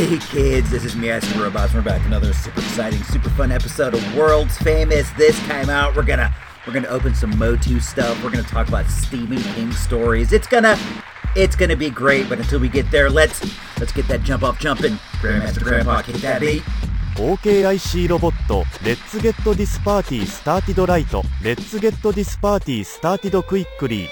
[0.00, 1.72] Hey kids, this is me, Asking Robots.
[1.72, 5.08] We're back with another super exciting, super fun episode of World's Famous.
[5.10, 6.34] This time out, we're gonna
[6.66, 8.22] we're gonna open some Motu stuff.
[8.24, 10.32] We're gonna talk about Stephen King stories.
[10.32, 10.76] It's gonna
[11.36, 12.28] it's gonna be great.
[12.28, 13.40] But until we get there, let's
[13.78, 14.94] let's get that jump off jumping.
[15.20, 16.62] Grandmaster Grandpa, kick that beat.
[17.16, 21.06] OKIC ロボット Let's get this party started right
[21.42, 24.10] Let's get this party started quickly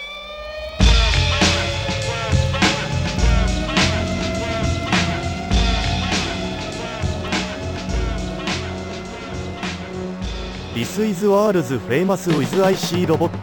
[10.80, 13.36] This is world's famous with IC robot.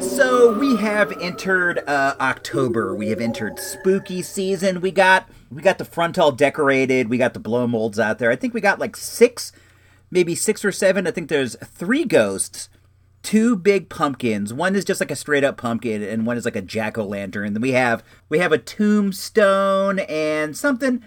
[0.00, 2.94] So we have entered uh, October.
[2.94, 4.80] We have entered spooky season.
[4.80, 7.08] We got we got the front all decorated.
[7.08, 8.30] We got the blow molds out there.
[8.30, 9.50] I think we got like six,
[10.12, 11.08] maybe six or seven.
[11.08, 12.68] I think there's three ghosts,
[13.24, 14.54] two big pumpkins.
[14.54, 17.04] One is just like a straight up pumpkin, and one is like a jack o'
[17.04, 17.52] lantern.
[17.52, 21.02] Then we have we have a tombstone and something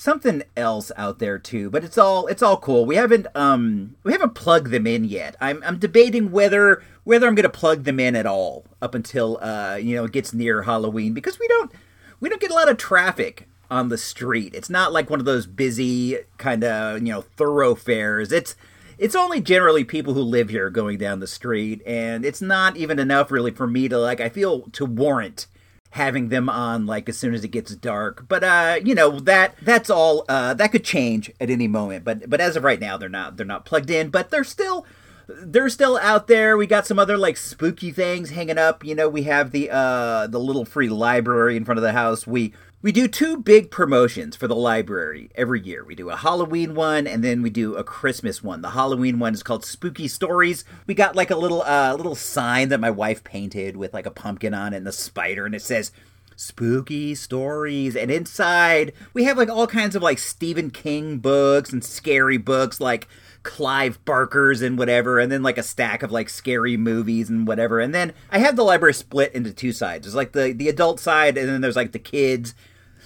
[0.00, 2.86] something else out there too but it's all it's all cool.
[2.86, 5.36] We haven't um we haven't plugged them in yet.
[5.40, 9.38] I'm i'm debating whether whether i'm going to plug them in at all up until
[9.42, 11.70] uh you know it gets near halloween because we don't
[12.18, 14.54] we don't get a lot of traffic on the street.
[14.54, 18.32] It's not like one of those busy kind of you know thoroughfares.
[18.32, 18.56] It's
[18.98, 22.98] it's only generally people who live here going down the street and it's not even
[22.98, 25.46] enough really for me to like i feel to warrant
[25.90, 28.26] having them on like as soon as it gets dark.
[28.28, 30.24] But uh, you know that that's all.
[30.28, 32.04] Uh, that could change at any moment.
[32.04, 34.10] But but as of right now, they're not they're not plugged in.
[34.10, 34.86] But they're still
[35.28, 36.56] they're still out there.
[36.56, 38.84] We got some other like spooky things hanging up.
[38.84, 42.26] You know, we have the uh the little free library in front of the house.
[42.26, 45.84] We we do two big promotions for the library every year.
[45.84, 48.62] We do a Halloween one and then we do a Christmas one.
[48.62, 50.64] The Halloween one is called Spooky Stories.
[50.86, 54.10] We got like a little uh little sign that my wife painted with like a
[54.10, 55.92] pumpkin on it and the spider and it says
[56.36, 61.84] spooky stories and inside we have like all kinds of like Stephen King books and
[61.84, 63.08] scary books like
[63.42, 67.80] Clive Barker's and whatever, and then like a stack of like scary movies and whatever.
[67.80, 70.04] And then I have the library split into two sides.
[70.04, 72.54] There's like the the adult side, and then there's like the kids,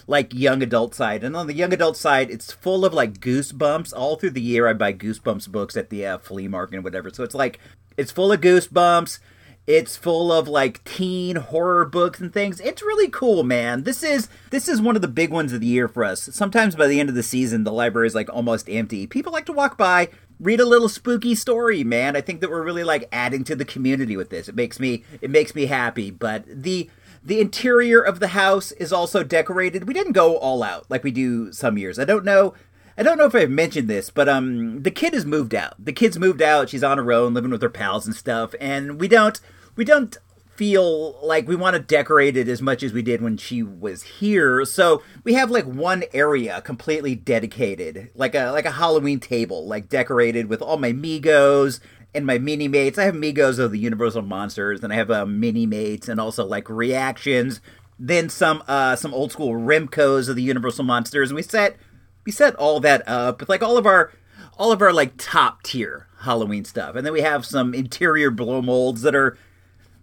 [0.07, 1.25] like young adult side.
[1.25, 3.93] And on the young adult side, it's full of like goosebumps.
[3.97, 7.11] All through the year, I buy goosebumps books at the uh, flea market and whatever.
[7.11, 7.59] So it's like
[7.97, 9.19] it's full of goosebumps.
[9.67, 12.61] It's full of like teen horror books and things.
[12.61, 13.85] It's really cool, man.
[13.85, 16.23] This is this is one of the big ones of the year for us.
[16.33, 19.07] Sometimes by the end of the season, the library is like almost empty.
[19.07, 22.15] People like to walk by, read a little spooky story, man.
[22.15, 24.51] I think that we're really like adding to the community with this.
[24.51, 26.11] It makes me it makes me happy.
[26.11, 26.91] But the
[27.25, 29.89] the interior of the house is also decorated.
[29.89, 31.99] We didn't go all out like we do some years.
[31.99, 32.55] I don't know
[32.97, 35.75] I don't know if I've mentioned this, but um, the kid has moved out.
[35.85, 36.69] The kid's moved out.
[36.69, 38.55] She's on her own, living with her pals and stuff.
[38.61, 39.41] And we don't,
[39.75, 40.17] we don't
[40.55, 44.05] feel like we want to decorate it as much as we did when she was
[44.05, 44.65] here.
[44.65, 49.89] So we have like one area completely dedicated, like a like a Halloween table, like
[49.89, 51.81] decorated with all my Megos
[52.15, 52.99] and my mini mates.
[52.99, 56.45] I have Megos of the Universal Monsters, and I have uh, mini mates, and also
[56.45, 57.61] like reactions.
[57.99, 61.77] Then some uh some old school Remcos of the Universal Monsters, and we set
[62.25, 64.13] we set all that up with like all of our
[64.59, 68.63] all of our like top tier Halloween stuff, and then we have some interior blow
[68.63, 69.37] molds that are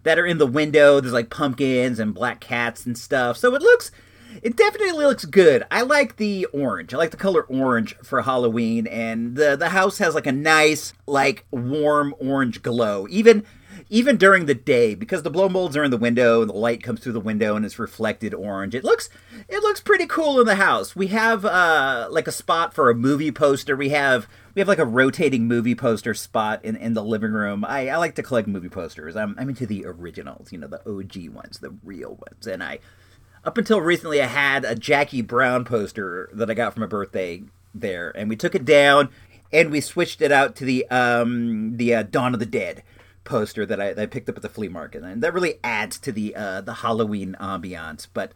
[0.04, 1.00] that are in the window.
[1.00, 3.38] There's like pumpkins and black cats and stuff.
[3.38, 3.92] So it looks,
[4.42, 5.64] it definitely looks good.
[5.70, 6.94] I like the orange.
[6.94, 10.94] I like the color orange for Halloween, and the the house has like a nice,
[11.06, 13.08] like warm orange glow.
[13.10, 13.44] Even
[13.90, 16.82] even during the day, because the blow molds are in the window and the light
[16.82, 18.74] comes through the window and it's reflected orange.
[18.74, 19.10] It looks
[19.50, 20.96] it looks pretty cool in the house.
[20.96, 23.76] We have uh like a spot for a movie poster.
[23.76, 27.64] We have we have like a rotating movie poster spot in, in the living room.
[27.66, 29.16] I, I like to collect movie posters.
[29.16, 32.48] I'm, I'm into the originals, you know, the OG ones, the real ones.
[32.48, 32.80] And I,
[33.44, 37.44] up until recently, I had a Jackie Brown poster that I got for my birthday
[37.74, 39.10] there, and we took it down
[39.52, 42.84] and we switched it out to the um the uh, Dawn of the Dead
[43.24, 45.98] poster that I, that I picked up at the flea market, and that really adds
[46.00, 48.08] to the uh, the Halloween ambiance.
[48.14, 48.34] But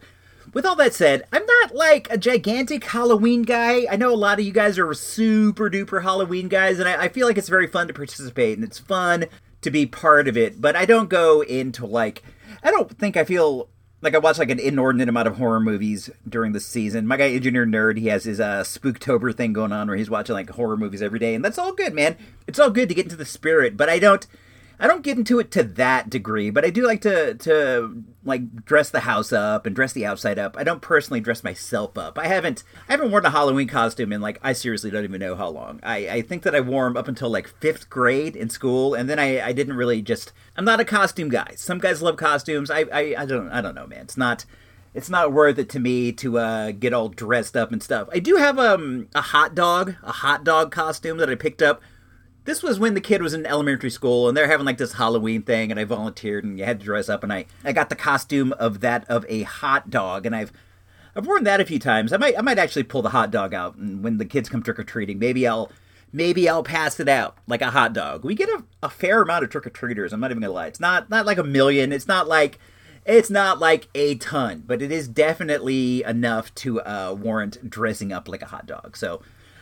[0.52, 3.86] with all that said, I'm not like a gigantic Halloween guy.
[3.90, 7.08] I know a lot of you guys are super duper Halloween guys, and I, I,
[7.08, 9.26] feel like it's very fun to participate and it's fun
[9.62, 10.60] to be part of it.
[10.60, 12.22] But I don't go into like,
[12.62, 13.68] I don't think I feel
[14.02, 17.06] like I watch like an inordinate amount of horror movies during the season.
[17.06, 20.34] My guy Engineer Nerd, he has his uh, Spooktober thing going on where he's watching
[20.34, 22.16] like horror movies every day, and that's all good, man.
[22.46, 24.26] It's all good to get into the spirit, but I don't.
[24.78, 28.64] I don't get into it to that degree, but I do like to to like
[28.64, 30.56] dress the house up and dress the outside up.
[30.58, 32.18] I don't personally dress myself up.
[32.18, 35.34] I haven't I haven't worn a Halloween costume in like I seriously don't even know
[35.34, 35.80] how long.
[35.82, 39.08] I, I think that I wore them up until like fifth grade in school, and
[39.08, 41.54] then I, I didn't really just I'm not a costume guy.
[41.56, 42.70] Some guys love costumes.
[42.70, 44.00] I, I I don't I don't know, man.
[44.02, 44.44] It's not
[44.96, 48.08] it's not worth it to me to uh, get all dressed up and stuff.
[48.12, 51.82] I do have um, a hot dog, a hot dog costume that I picked up.
[52.46, 55.42] This was when the kid was in elementary school, and they're having like this Halloween
[55.42, 57.96] thing, and I volunteered, and you had to dress up, and I, I got the
[57.96, 60.52] costume of that of a hot dog, and I've
[61.16, 62.12] I've worn that a few times.
[62.12, 64.62] I might I might actually pull the hot dog out, and when the kids come
[64.62, 65.72] trick or treating, maybe I'll
[66.12, 68.24] maybe I'll pass it out like a hot dog.
[68.24, 70.12] We get a, a fair amount of trick or treaters.
[70.12, 70.68] I'm not even gonna lie.
[70.68, 71.92] It's not not like a million.
[71.92, 72.60] It's not like
[73.04, 78.28] it's not like a ton, but it is definitely enough to uh, warrant dressing up
[78.28, 78.96] like a hot dog.
[78.96, 79.20] So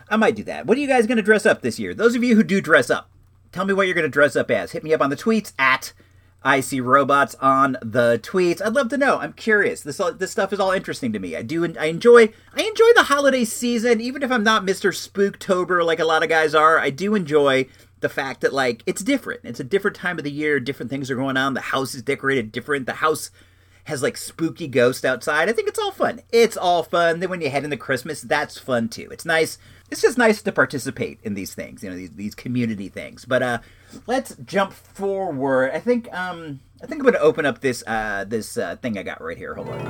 [0.08, 0.66] I might do that.
[0.66, 1.94] What are you guys going to dress up this year?
[1.94, 3.10] Those of you who do dress up,
[3.52, 4.72] tell me what you're going to dress up as.
[4.72, 5.92] Hit me up on the tweets at
[6.46, 8.60] I see robots on the tweets.
[8.60, 9.18] I'd love to know.
[9.18, 9.80] I'm curious.
[9.80, 11.34] This this stuff is all interesting to me.
[11.34, 11.64] I do.
[11.78, 12.34] I enjoy.
[12.54, 16.28] I enjoy the holiday season, even if I'm not Mister Spooktober like a lot of
[16.28, 16.78] guys are.
[16.78, 17.66] I do enjoy
[18.00, 19.40] the fact that like it's different.
[19.44, 20.60] It's a different time of the year.
[20.60, 21.54] Different things are going on.
[21.54, 22.84] The house is decorated different.
[22.84, 23.30] The house
[23.84, 25.48] has like spooky ghosts outside.
[25.48, 26.20] I think it's all fun.
[26.30, 27.20] It's all fun.
[27.20, 29.08] Then when you head into Christmas, that's fun too.
[29.10, 29.56] It's nice.
[29.94, 33.24] It's just nice to participate in these things, you know, these these community things.
[33.24, 33.58] But uh
[34.08, 35.70] let's jump forward.
[35.72, 38.98] I think um I think I'm going to open up this uh this uh, thing
[38.98, 39.54] I got right here.
[39.54, 39.84] Hold on.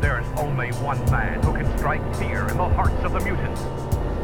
[0.00, 3.60] There's only one man who can strike fear in the hearts of the mutants.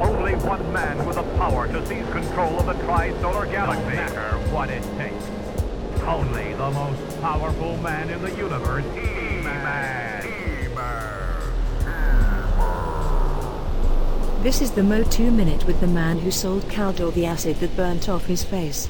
[0.01, 3.85] Only one man with the power to seize control of the Tri-Solar Galaxy.
[3.85, 5.25] No matter what it takes.
[6.03, 10.06] Only the most powerful man in the universe, He-Man.
[14.47, 18.09] This is the Motu Minute with the man who sold Keldor the acid that burnt
[18.09, 18.89] off his face.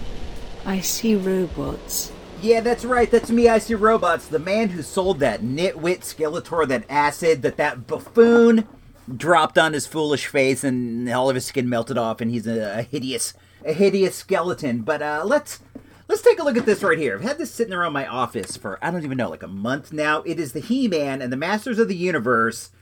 [0.67, 2.13] I see robots.
[2.43, 3.11] Yeah, that's right.
[3.11, 3.49] That's me.
[3.49, 4.27] I see robots.
[4.27, 8.69] The man who sold that nitwit Skeletor, that acid that that buffoon
[9.17, 12.81] dropped on his foolish face, and all of his skin melted off, and he's a,
[12.81, 13.33] a hideous,
[13.65, 14.83] a hideous skeleton.
[14.83, 15.61] But uh, let's
[16.07, 17.17] let's take a look at this right here.
[17.17, 19.91] I've had this sitting around my office for I don't even know, like a month
[19.91, 20.21] now.
[20.27, 22.73] It is the He-Man and the Masters of the Universe.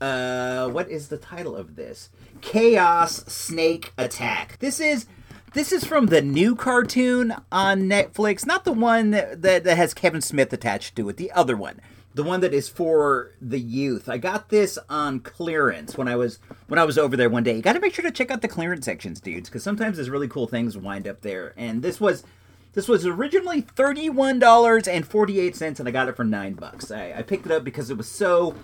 [0.00, 2.10] Uh, what is the title of this?
[2.40, 4.58] Chaos Snake Attack.
[4.58, 5.06] This is
[5.52, 9.94] this is from the new cartoon on Netflix, not the one that, that, that has
[9.94, 11.80] Kevin Smith attached to it, the other one.
[12.14, 14.08] The one that is for the youth.
[14.08, 16.38] I got this on clearance when I was
[16.68, 17.54] when I was over there one day.
[17.56, 20.10] You got to make sure to check out the clearance sections, dudes, because sometimes there's
[20.10, 21.54] really cool things wind up there.
[21.56, 22.24] And this was
[22.72, 26.90] this was originally $31.48 and I got it for 9 bucks.
[26.90, 28.54] I, I, picked it up because it was so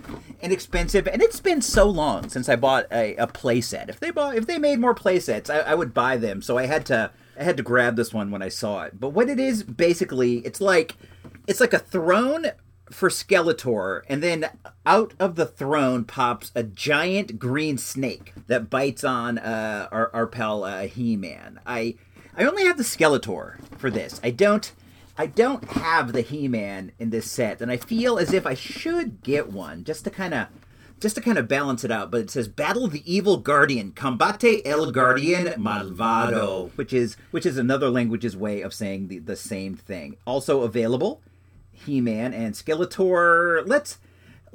[0.40, 3.88] inexpensive and it's been so long since I bought a, a playset.
[3.88, 6.42] If they bought if they made more playsets, I, I would buy them.
[6.42, 8.98] So I had to I had to grab this one when I saw it.
[8.98, 10.96] But what it is basically, it's like
[11.46, 12.46] it's like a throne
[12.90, 14.48] for Skeletor, and then
[14.84, 20.26] out of the throne pops a giant green snake that bites on uh, our, our
[20.26, 21.60] pal uh, He-Man.
[21.66, 21.96] I
[22.36, 24.20] I only have the Skeletor for this.
[24.22, 24.70] I don't
[25.18, 29.22] I don't have the He-Man in this set, and I feel as if I should
[29.22, 30.48] get one just to kind of
[31.00, 32.10] just to kind of balance it out.
[32.10, 37.56] But it says battle the evil guardian, combate el guardian malvado, which is which is
[37.56, 40.16] another language's way of saying the, the same thing.
[40.26, 41.22] Also available,
[41.72, 43.66] He-Man and Skeletor.
[43.66, 43.96] Let's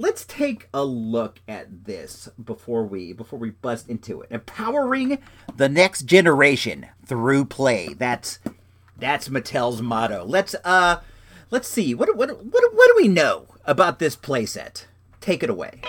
[0.01, 4.31] let's take a look at this before we before we bust into it.
[4.31, 5.19] Empowering
[5.55, 7.93] the next generation through play.
[7.93, 8.39] That's
[8.97, 10.25] that's Mattel's motto.
[10.25, 11.01] Let's uh
[11.51, 11.93] let's see.
[11.93, 14.85] What what what what do we know about this playset?
[15.21, 15.81] Take it away.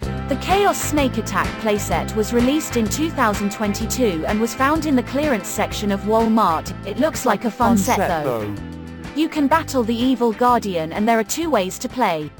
[0.00, 5.48] The Chaos Snake Attack playset was released in 2022 and was found in the clearance
[5.48, 6.74] section of Walmart.
[6.86, 8.54] It looks like a fun, set, set though.
[8.54, 8.77] though.
[9.18, 12.30] You can battle the evil guardian and there are two ways to play.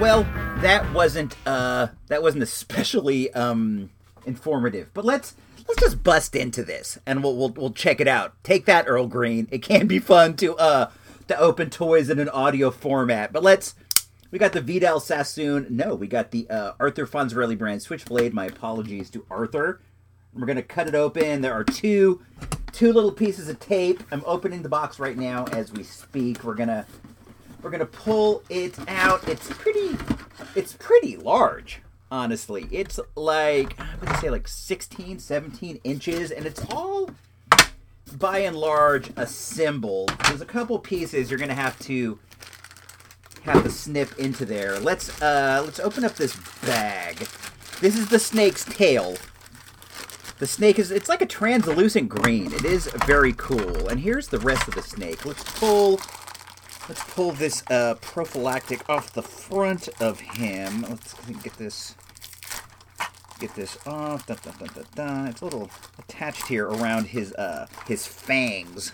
[0.00, 0.24] Well,
[0.62, 3.90] that wasn't uh that wasn't especially um
[4.26, 4.92] informative.
[4.92, 5.36] But let's
[5.68, 8.34] let's just bust into this and we'll we'll, we'll check it out.
[8.42, 9.46] Take that Earl Green.
[9.52, 10.90] It can be fun to uh
[11.28, 13.32] to open toys in an audio format.
[13.32, 13.76] But let's
[14.32, 15.68] we got the Vidal Sassoon.
[15.70, 18.34] No, we got the uh, Arthur Fonzarelli brand Switchblade.
[18.34, 19.80] My apologies to Arthur.
[20.34, 21.42] We're gonna cut it open.
[21.42, 22.22] There are two
[22.72, 24.02] two little pieces of tape.
[24.10, 26.44] I'm opening the box right now as we speak.
[26.44, 26.86] We're gonna
[27.62, 29.28] we're gonna pull it out.
[29.28, 29.96] It's pretty
[30.54, 32.68] it's pretty large, honestly.
[32.70, 37.10] It's like I'm gonna say like 16, 17 inches, and it's all
[38.18, 40.10] by and large assembled.
[40.26, 42.18] There's a couple pieces you're gonna have to
[43.42, 44.78] have to snip into there.
[44.78, 47.26] Let's uh let's open up this bag.
[47.80, 49.16] This is the snake's tail
[50.40, 52.52] the snake is, it's like a translucent green.
[52.52, 53.88] It is very cool.
[53.88, 55.24] And here's the rest of the snake.
[55.26, 56.00] Let's pull,
[56.88, 60.82] let's pull this uh, prophylactic off the front of him.
[60.82, 61.94] Let's get this
[63.38, 64.26] get this off.
[64.26, 65.26] Da, da, da.
[65.26, 68.92] It's a little attached here around his uh his fangs.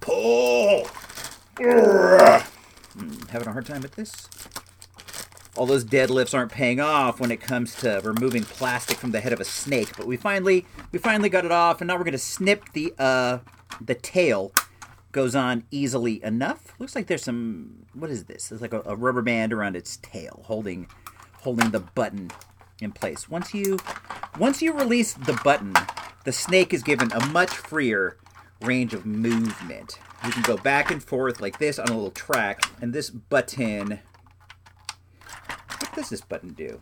[0.00, 0.86] Pull.
[1.58, 4.28] Hmm, having a hard time with this.
[5.58, 9.32] All those deadlifts aren't paying off when it comes to removing plastic from the head
[9.32, 12.16] of a snake, but we finally we finally got it off, and now we're gonna
[12.16, 13.38] snip the uh
[13.80, 14.52] the tail.
[15.10, 16.74] Goes on easily enough.
[16.78, 17.86] Looks like there's some.
[17.92, 18.48] What is this?
[18.48, 20.86] There's like a, a rubber band around its tail, holding
[21.40, 22.30] holding the button
[22.80, 23.28] in place.
[23.28, 23.78] Once you
[24.38, 25.74] once you release the button,
[26.24, 28.18] the snake is given a much freer
[28.60, 29.98] range of movement.
[30.24, 34.00] You can go back and forth like this on a little track, and this button.
[35.88, 36.80] What does this button do?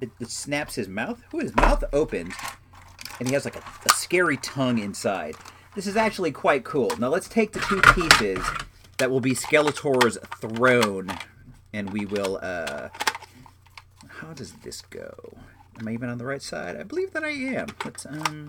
[0.00, 1.22] It, it snaps his mouth.
[1.30, 2.34] Who his mouth opens,
[3.18, 5.36] and he has like a, a scary tongue inside.
[5.74, 6.90] This is actually quite cool.
[6.98, 8.44] Now let's take the two pieces
[8.98, 11.10] that will be Skeletor's throne,
[11.72, 12.38] and we will.
[12.42, 12.88] uh
[14.08, 15.36] How does this go?
[15.78, 16.76] Am I even on the right side?
[16.76, 17.68] I believe that I am.
[17.84, 18.48] Let's um.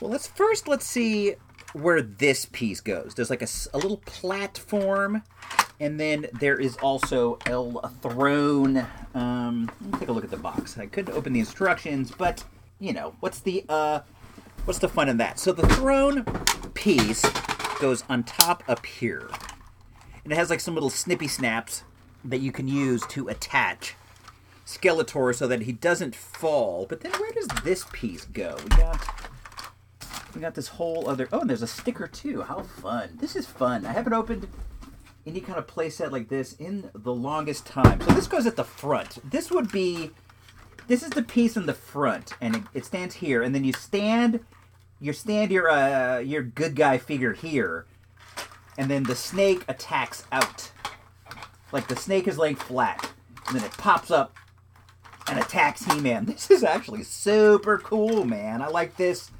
[0.00, 1.36] Well, let's first let's see
[1.72, 3.14] where this piece goes.
[3.14, 5.22] There's like a little platform,
[5.82, 8.86] and then there is also a throne.
[9.14, 10.78] Um, let me take a look at the box.
[10.78, 12.44] I couldn't open the instructions, but
[12.78, 14.00] you know what's the uh,
[14.64, 15.40] what's the fun in that?
[15.40, 16.24] So the throne
[16.74, 17.28] piece
[17.80, 19.28] goes on top up here,
[20.22, 21.82] and it has like some little snippy snaps
[22.24, 23.96] that you can use to attach
[24.64, 26.86] Skeletor so that he doesn't fall.
[26.88, 28.56] But then where does this piece go?
[28.62, 29.04] We got
[30.32, 31.28] we got this whole other.
[31.32, 32.42] Oh, and there's a sticker too.
[32.42, 33.18] How fun!
[33.20, 33.84] This is fun.
[33.84, 34.46] I haven't opened
[35.26, 38.00] any kind of playset like this in the longest time.
[38.00, 39.18] So this goes at the front.
[39.28, 40.10] This would be.
[40.88, 43.40] This is the piece in the front, and it, it stands here.
[43.42, 44.40] And then you stand,
[45.00, 47.86] you stand your uh, your good guy figure here,
[48.76, 50.72] and then the snake attacks out.
[51.70, 53.12] Like the snake is laying flat,
[53.46, 54.36] and then it pops up
[55.28, 56.24] and attacks He-Man.
[56.32, 58.60] This is actually super cool, man.
[58.60, 59.30] I like this.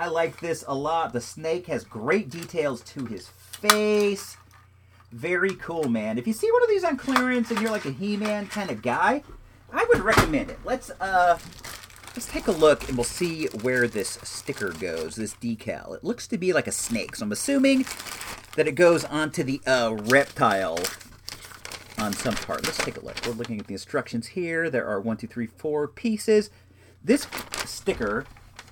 [0.00, 1.12] I like this a lot.
[1.12, 4.37] The snake has great details to his face.
[5.12, 6.18] Very cool, man.
[6.18, 8.82] If you see one of these on clearance and you're like a He-Man kind of
[8.82, 9.22] guy,
[9.72, 10.58] I would recommend it.
[10.64, 11.38] Let's uh
[12.14, 15.96] let's take a look and we'll see where this sticker goes, this decal.
[15.96, 17.86] It looks to be like a snake, so I'm assuming
[18.56, 20.78] that it goes onto the uh reptile
[21.98, 22.64] on some part.
[22.64, 23.16] Let's take a look.
[23.26, 24.68] We're looking at the instructions here.
[24.68, 26.50] There are one, two, three, four pieces.
[27.02, 27.26] This
[27.64, 28.26] sticker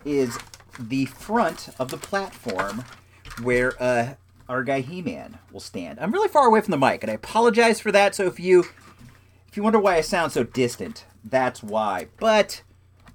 [0.04, 0.38] is
[0.78, 2.84] the front of the platform
[3.42, 4.14] where uh,
[4.48, 5.98] our guy He-Man will stand.
[6.00, 8.14] I'm really far away from the mic, and I apologize for that.
[8.14, 8.64] So if you
[9.48, 12.08] if you wonder why I sound so distant, that's why.
[12.18, 12.62] But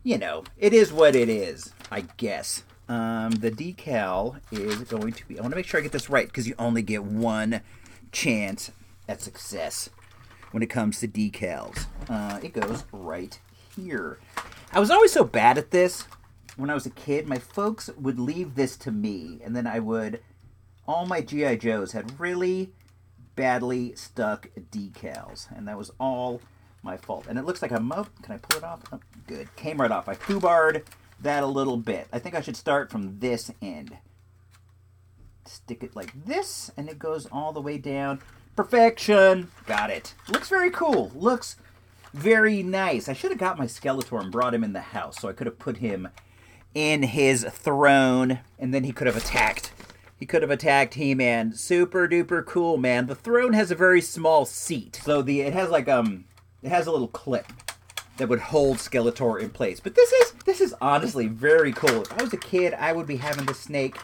[0.03, 2.63] you know, it is what it is, I guess.
[2.89, 5.37] Um, the decal is going to be.
[5.37, 7.61] I want to make sure I get this right because you only get one
[8.11, 8.71] chance
[9.07, 9.89] at success
[10.51, 11.85] when it comes to decals.
[12.09, 13.39] Uh, it goes right
[13.75, 14.19] here.
[14.73, 16.05] I was always so bad at this
[16.57, 17.27] when I was a kid.
[17.27, 20.21] My folks would leave this to me, and then I would.
[20.87, 22.71] All my GI Joes had really
[23.35, 26.41] badly stuck decals, and that was all
[26.83, 27.27] my fault.
[27.29, 28.09] And it looks like I'm up.
[28.21, 28.81] Can I pull it off?
[28.91, 29.55] Oh, good.
[29.55, 30.09] Came right off.
[30.09, 30.85] I foobarred
[31.21, 32.07] that a little bit.
[32.11, 33.97] I think I should start from this end.
[35.45, 38.21] Stick it like this, and it goes all the way down.
[38.55, 39.49] Perfection.
[39.65, 40.13] Got it.
[40.27, 41.11] Looks very cool.
[41.15, 41.57] Looks
[42.13, 43.07] very nice.
[43.07, 45.47] I should have got my Skeletor and brought him in the house, so I could
[45.47, 46.09] have put him
[46.73, 49.71] in his throne, and then he could have attacked.
[50.21, 51.53] He could have attacked He-Man.
[51.55, 53.07] Super duper cool, man.
[53.07, 56.25] The throne has a very small seat, so the it has like um,
[56.61, 57.47] it has a little clip
[58.17, 59.79] that would hold Skeletor in place.
[59.79, 62.03] But this is this is honestly very cool.
[62.03, 63.97] If I was a kid, I would be having the snake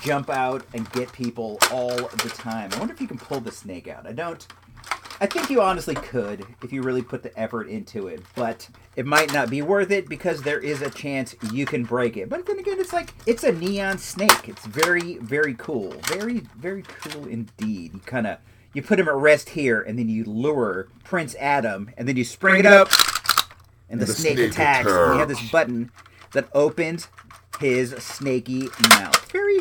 [0.00, 2.70] jump out and get people all the time.
[2.72, 4.06] I wonder if you can pull the snake out.
[4.06, 4.46] I don't.
[5.20, 9.04] I think you honestly could if you really put the effort into it, but it
[9.04, 12.28] might not be worth it because there is a chance you can break it.
[12.28, 14.48] But then again, it's like it's a neon snake.
[14.48, 15.90] It's very, very cool.
[16.06, 17.94] Very, very cool indeed.
[17.94, 18.38] You kind of
[18.74, 22.24] you put him at rest here, and then you lure Prince Adam, and then you
[22.24, 22.88] spring it up,
[23.88, 24.90] and the, The snake, snake attacks.
[24.90, 25.90] And we have this button
[26.32, 27.08] that opens
[27.58, 29.30] his snaky mouth.
[29.32, 29.58] Very,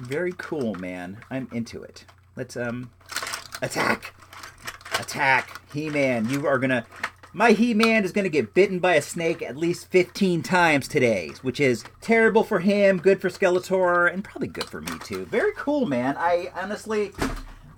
[0.00, 1.18] very cool, man.
[1.30, 2.06] I'm into it.
[2.36, 2.90] Let's um
[3.60, 4.14] attack,
[5.00, 6.28] attack, He-Man.
[6.28, 6.86] You are gonna.
[7.32, 11.60] My He-Man is gonna get bitten by a snake at least 15 times today, which
[11.60, 15.26] is terrible for him, good for Skeletor, and probably good for me too.
[15.26, 16.16] Very cool, man.
[16.18, 17.12] I honestly.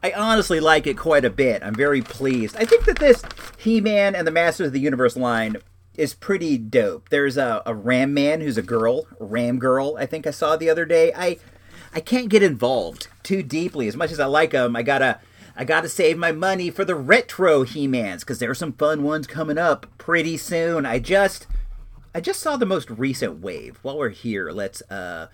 [0.01, 1.61] I honestly like it quite a bit.
[1.65, 2.55] I'm very pleased.
[2.57, 3.25] I think that this
[3.59, 5.57] He-Man and the Masters of the Universe line
[5.99, 7.09] is pretty dope.
[7.09, 9.97] There's a, a Ram Man who's a girl, Ram girl.
[9.99, 11.13] I think I saw the other day.
[11.15, 11.39] I
[11.93, 14.77] I can't get involved too deeply as much as I like them.
[14.77, 15.21] I gotta
[15.61, 19.03] I got to save my money for the retro He-Mans because there are some fun
[19.03, 20.87] ones coming up pretty soon.
[20.87, 21.49] I just
[22.15, 23.81] I just saw the most recent wave.
[23.83, 25.27] While we're here, let's uh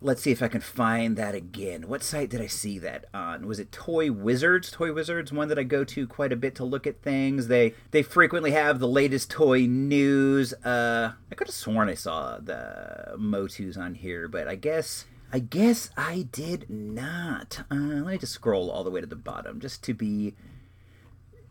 [0.00, 1.86] let's see if I can find that again.
[1.86, 3.46] What site did I see that on?
[3.46, 4.68] Was it Toy Wizards?
[4.68, 7.46] Toy Wizards, one that I go to quite a bit to look at things.
[7.46, 10.54] They they frequently have the latest toy news.
[10.64, 15.40] Uh, I could have sworn I saw the Motus on here, but I guess I
[15.40, 17.60] guess I did not.
[17.70, 20.34] Uh, let me just scroll all the way to the bottom just to be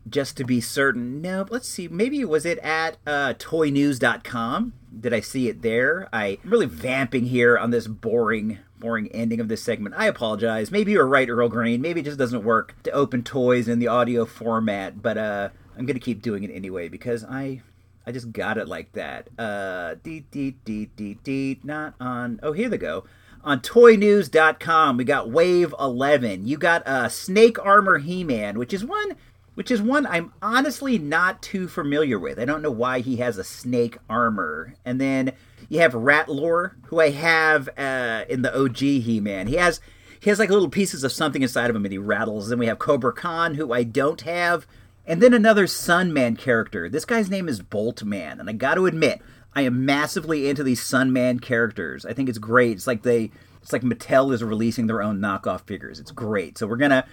[0.08, 1.20] just to be certain.
[1.20, 1.86] No, let's see.
[1.86, 4.72] Maybe was it at uh, toynews.com?
[4.98, 6.08] Did I see it there?
[6.12, 9.94] I'm really vamping here on this boring, boring ending of this segment.
[9.98, 10.70] I apologize.
[10.70, 11.80] Maybe you're right, Earl Green.
[11.80, 15.86] Maybe it just doesn't work to open toys in the audio format, but uh, I'm
[15.86, 17.62] gonna keep doing it anyway because I,
[18.06, 19.28] I just got it like that.
[19.38, 21.60] Uh, dee dee dee dee dee.
[21.62, 22.40] Not on.
[22.42, 23.04] Oh, here they go.
[23.44, 26.46] On toynews.com, we got Wave 11.
[26.46, 29.16] You got uh, Snake Armor He Man, which is one
[29.58, 32.38] which is one I'm honestly not too familiar with.
[32.38, 34.74] I don't know why he has a snake armor.
[34.84, 35.32] And then
[35.68, 39.48] you have Rattlor, who I have uh, in the OG He-Man.
[39.48, 39.80] He has
[40.20, 42.48] he has like little pieces of something inside of him, and he rattles.
[42.48, 44.64] Then we have Cobra Khan, who I don't have,
[45.04, 46.88] and then another Sunman character.
[46.88, 49.20] This guy's name is Boltman, and I got to admit,
[49.54, 52.06] I am massively into these Sunman characters.
[52.06, 52.72] I think it's great.
[52.72, 53.30] It's like they,
[53.62, 55.98] it's like Mattel is releasing their own knockoff figures.
[55.98, 56.58] It's great.
[56.58, 57.04] So we're gonna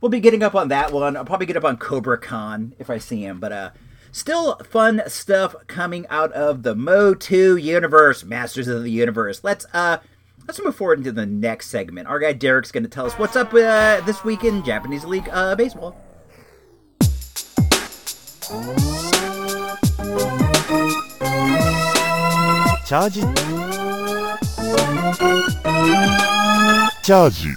[0.00, 1.16] we'll be getting up on that one.
[1.16, 3.70] I'll probably get up on Cobra Khan if I see him, but uh,
[4.12, 9.42] still fun stuff coming out of the Motu universe, Masters of the Universe.
[9.42, 9.98] Let's uh,
[10.46, 12.06] let's move forward into the next segment.
[12.06, 15.28] Our guy Derek's going to tell us what's up uh, this week in Japanese League
[15.32, 15.96] uh, baseball.
[22.84, 23.14] Charge.
[27.02, 27.56] Charge.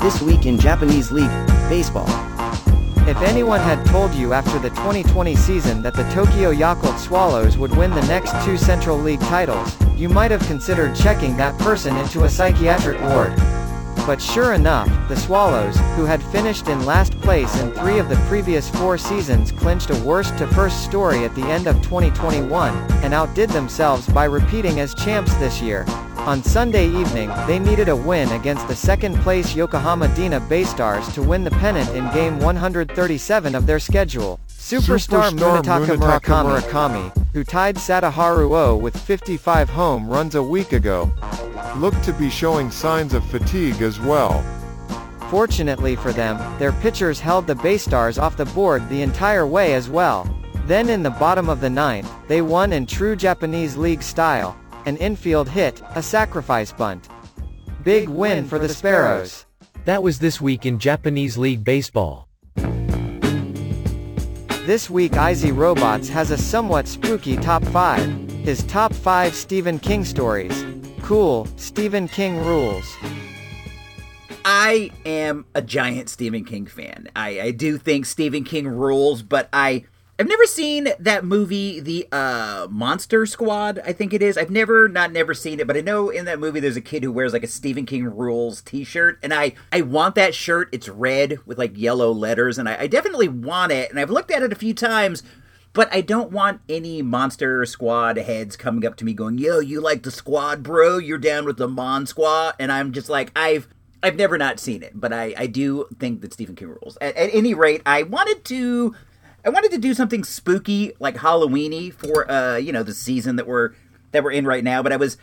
[0.00, 1.28] This week in Japanese League
[1.68, 2.06] Baseball.
[3.08, 7.76] If anyone had told you after the 2020 season that the Tokyo Yakult Swallows would
[7.76, 12.22] win the next two Central League titles, you might have considered checking that person into
[12.22, 13.32] a psychiatric ward.
[14.06, 18.16] But sure enough, the Swallows, who had finished in last place in three of the
[18.28, 24.06] previous four seasons clinched a worst-to-first story at the end of 2021, and outdid themselves
[24.08, 25.86] by repeating as champs this year.
[26.18, 31.44] On Sunday evening, they needed a win against the second-place Yokohama DeNA Baystars to win
[31.44, 34.40] the pennant in Game 137 of their schedule.
[34.48, 40.42] Superstar, Superstar Munetaka, Munetaka Murakami, Murakami, who tied Sadaharu O with 55 home runs a
[40.42, 41.12] week ago,
[41.76, 44.44] Look to be showing signs of fatigue as well.
[45.28, 49.90] Fortunately for them, their pitchers held the Baystars off the board the entire way as
[49.90, 50.24] well.
[50.66, 54.96] Then in the bottom of the ninth, they won in true Japanese League style, an
[54.98, 57.08] infield hit, a sacrifice bunt.
[57.82, 59.46] Big win for the Sparrows.
[59.84, 62.28] That was this week in Japanese League Baseball.
[64.66, 68.30] This week Izzy Robots has a somewhat spooky top 5.
[68.46, 70.64] His top 5 Stephen King stories.
[71.02, 72.90] Cool, Stephen King rules.
[74.42, 77.08] I am a giant Stephen King fan.
[77.14, 79.84] I, I do think Stephen King rules, but I
[80.16, 83.80] I've never seen that movie, the uh, Monster Squad.
[83.84, 84.38] I think it is.
[84.38, 87.02] I've never not never seen it, but I know in that movie there's a kid
[87.02, 90.68] who wears like a Stephen King rules T-shirt, and I I want that shirt.
[90.70, 93.90] It's red with like yellow letters, and I, I definitely want it.
[93.90, 95.22] And I've looked at it a few times.
[95.72, 99.80] But I don't want any Monster Squad heads coming up to me going, "Yo, you
[99.80, 100.98] like the Squad, bro?
[100.98, 103.66] You're down with the Mon Squad?" And I'm just like, I've
[104.00, 106.96] I've never not seen it, but I, I do think that Stephen King rules.
[107.00, 108.94] At, at any rate, I wanted to
[109.44, 113.46] I wanted to do something spooky like Halloweeny for uh you know the season that
[113.46, 113.72] we're
[114.12, 115.18] that we're in right now, but I was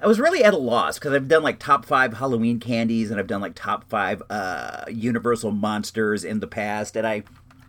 [0.00, 3.18] I was really at a loss because I've done like top five Halloween candies and
[3.18, 7.22] I've done like top five uh Universal monsters in the past, and I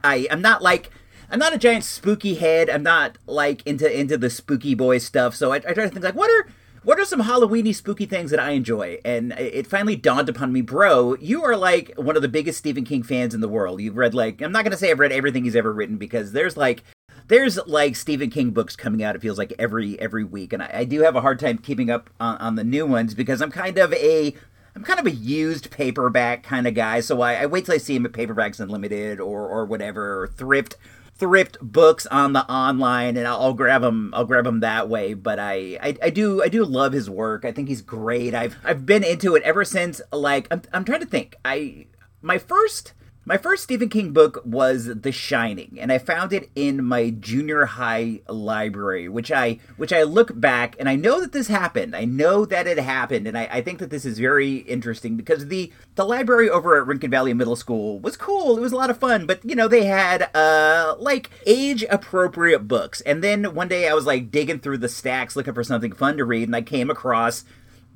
[0.03, 0.91] I am not like
[1.29, 2.69] I'm not a giant spooky head.
[2.69, 5.35] I'm not like into into the spooky boy stuff.
[5.35, 6.49] So I, I try to think like what are
[6.87, 8.97] what are some Halloweeny spooky things that I enjoy?
[9.03, 12.85] And it finally dawned upon me, bro, you are like one of the biggest Stephen
[12.85, 13.81] King fans in the world.
[13.81, 16.55] You've read like I'm not gonna say I've read everything he's ever written because there's
[16.55, 16.85] like
[17.27, 19.17] there's like Stephen King books coming out.
[19.17, 21.89] It feels like every every week, and I, I do have a hard time keeping
[21.89, 24.33] up on, on the new ones because I'm kind of a
[24.73, 27.01] I'm kind of a used paperback kind of guy.
[27.01, 30.27] So I, I wait till I see him at Paperbacks Unlimited or or whatever or
[30.29, 30.77] thrift
[31.17, 35.39] thrift books on the online and I'll, grab them I'll grab them that way but
[35.39, 37.43] I, I I do I do love his work.
[37.45, 38.33] I think he's great.
[38.33, 41.35] I've I've been into it ever since like I'm, I'm trying to think.
[41.43, 41.87] I
[42.21, 42.93] my first
[43.27, 47.65] My first Stephen King book was The Shining, and I found it in my junior
[47.65, 51.93] high library, which I which I look back and I know that this happened.
[51.93, 55.47] I know that it happened, and I, I think that this is very interesting because
[55.47, 58.57] the the library over at Rincon Valley Middle School was cool.
[58.57, 62.65] It was a lot of fun, but you know they had uh like age appropriate
[62.65, 63.01] books.
[63.01, 66.15] And then one day I was like digging through the stacks looking for something fun
[66.15, 67.43] to read, and I came across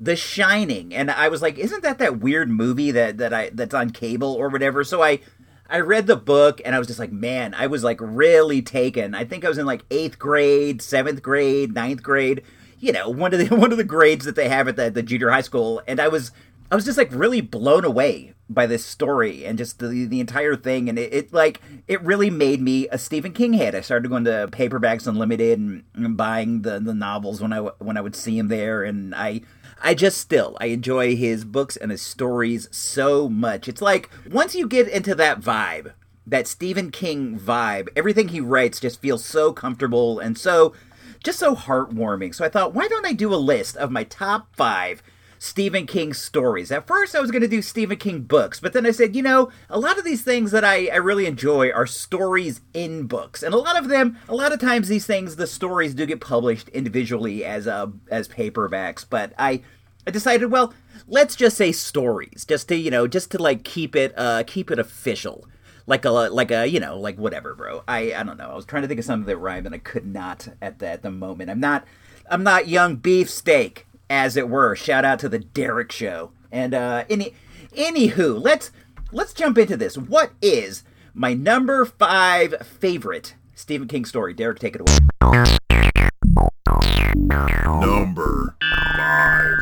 [0.01, 3.75] the Shining, and I was like, "Isn't that that weird movie that that I that's
[3.75, 5.19] on cable or whatever?" So I
[5.69, 9.13] I read the book, and I was just like, "Man, I was like really taken."
[9.13, 12.41] I think I was in like eighth grade, seventh grade, ninth grade,
[12.79, 15.03] you know, one of the one of the grades that they have at the, the
[15.03, 16.31] junior high school, and I was
[16.71, 20.55] I was just like really blown away by this story and just the the entire
[20.55, 23.75] thing, and it, it like it really made me a Stephen King head.
[23.75, 27.97] I started going to Paperbacks Unlimited and, and buying the the novels when I when
[27.97, 29.41] I would see him there, and I
[29.83, 33.67] I just still I enjoy his books and his stories so much.
[33.67, 35.93] It's like once you get into that vibe,
[36.25, 40.73] that Stephen King vibe, everything he writes just feels so comfortable and so
[41.23, 42.33] just so heartwarming.
[42.33, 45.03] So I thought, why don't I do a list of my top 5
[45.43, 46.71] Stephen King stories.
[46.71, 49.23] At first, I was going to do Stephen King books, but then I said, you
[49.23, 53.41] know, a lot of these things that I, I really enjoy are stories in books,
[53.41, 56.21] and a lot of them, a lot of times, these things, the stories do get
[56.21, 59.03] published individually as uh, as paperbacks.
[59.09, 59.63] But I,
[60.05, 60.75] I decided, well,
[61.07, 64.69] let's just say stories, just to you know, just to like keep it uh keep
[64.69, 65.47] it official.
[65.87, 67.83] Like a like a you know like whatever, bro.
[67.87, 68.51] I I don't know.
[68.51, 70.87] I was trying to think of something that rhymed and I could not at the,
[70.87, 71.49] at the moment.
[71.49, 71.87] I'm not
[72.29, 74.75] I'm not young beefsteak as it were.
[74.75, 76.33] Shout out to the Derek Show.
[76.51, 77.33] And uh, any,
[77.73, 78.69] anywho, let's
[79.13, 79.97] let's jump into this.
[79.97, 84.33] What is my number five favorite Stephen King story?
[84.33, 84.97] Derek, take it away.
[87.25, 88.55] Number
[88.97, 89.57] five.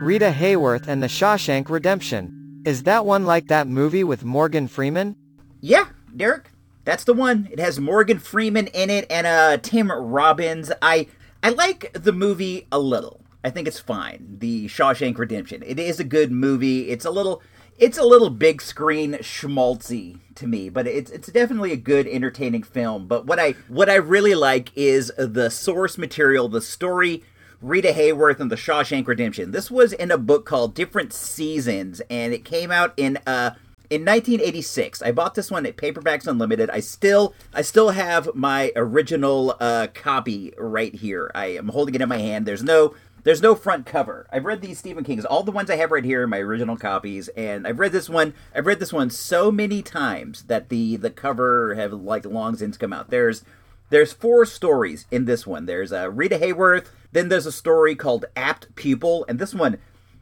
[0.00, 2.62] Rita Hayworth and the Shawshank Redemption.
[2.64, 5.16] Is that one like that movie with Morgan Freeman?
[5.60, 6.50] Yeah, Derek,
[6.84, 7.48] that's the one.
[7.50, 10.70] It has Morgan Freeman in it and uh, Tim Robbins.
[10.80, 11.08] I
[11.42, 13.22] I like the movie a little.
[13.44, 14.36] I think it's fine.
[14.38, 15.62] The Shawshank Redemption.
[15.66, 16.90] It is a good movie.
[16.90, 17.42] It's a little
[17.78, 22.62] it's a little big screen schmaltzy to me, but it's it's definitely a good entertaining
[22.62, 23.06] film.
[23.06, 27.24] But what I what I really like is the source material, the story
[27.60, 29.52] Rita Hayworth and the Shawshank Redemption.
[29.52, 33.54] This was in a book called Different Seasons and it came out in uh
[33.90, 38.72] in 1986 i bought this one at paperbacks unlimited i still i still have my
[38.74, 43.42] original uh, copy right here i am holding it in my hand there's no there's
[43.42, 44.26] no front cover.
[44.32, 46.76] I've read these Stephen Kings, all the ones I have right here, are my original
[46.76, 48.34] copies, and I've read this one.
[48.54, 52.76] I've read this one so many times that the the cover have like long since
[52.76, 53.10] come out.
[53.10, 53.44] There's
[53.90, 55.66] there's four stories in this one.
[55.66, 56.86] There's uh, Rita Hayworth.
[57.12, 59.78] Then there's a story called Apt Pupil, and this one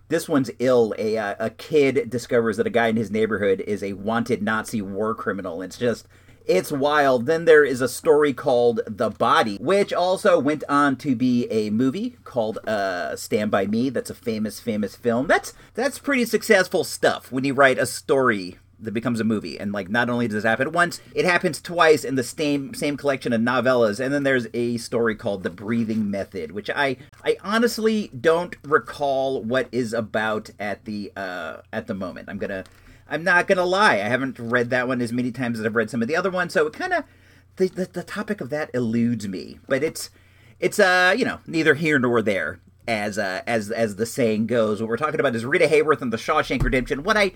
[0.09, 0.95] this one's ill.
[0.99, 4.83] A uh, a kid discovers that a guy in his neighborhood is a wanted Nazi
[4.83, 5.63] war criminal.
[5.63, 6.07] It's just
[6.47, 7.27] it's wild.
[7.27, 11.71] Then there is a story called The Body, which also went on to be a
[11.71, 13.91] movie called uh, Stand by Me.
[13.91, 15.27] That's a famous, famous film.
[15.27, 19.59] That's that's pretty successful stuff when you write a story that becomes a movie.
[19.59, 22.97] And like, not only does this happen once, it happens twice in the same same
[22.97, 24.01] collection of novellas.
[24.01, 29.43] And then there's a story called The Breathing Method, which I I honestly don't recall
[29.43, 32.29] what is about at the uh, at the moment.
[32.29, 32.65] I'm gonna
[33.11, 35.91] I'm not gonna lie, I haven't read that one as many times as I've read
[35.91, 37.05] some of the other ones, so it kind of
[37.57, 39.59] the, the, the topic of that eludes me.
[39.69, 40.11] But it's
[40.59, 44.81] it's uh you know neither here nor there as uh, as as the saying goes.
[44.81, 47.03] What we're talking about is Rita Hayworth and the Shawshank Redemption.
[47.03, 47.33] What I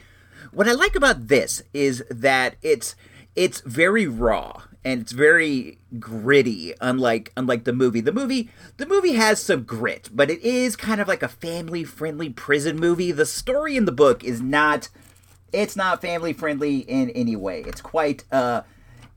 [0.53, 2.97] what I like about this is that it's
[3.37, 9.15] it's very raw and it's very gritty unlike unlike the movie the movie the movie
[9.15, 13.27] has some grit but it is kind of like a family friendly prison movie the
[13.27, 14.89] story in the book is not
[15.55, 17.63] it's not family friendly in any way.
[17.67, 18.63] It's quite uh,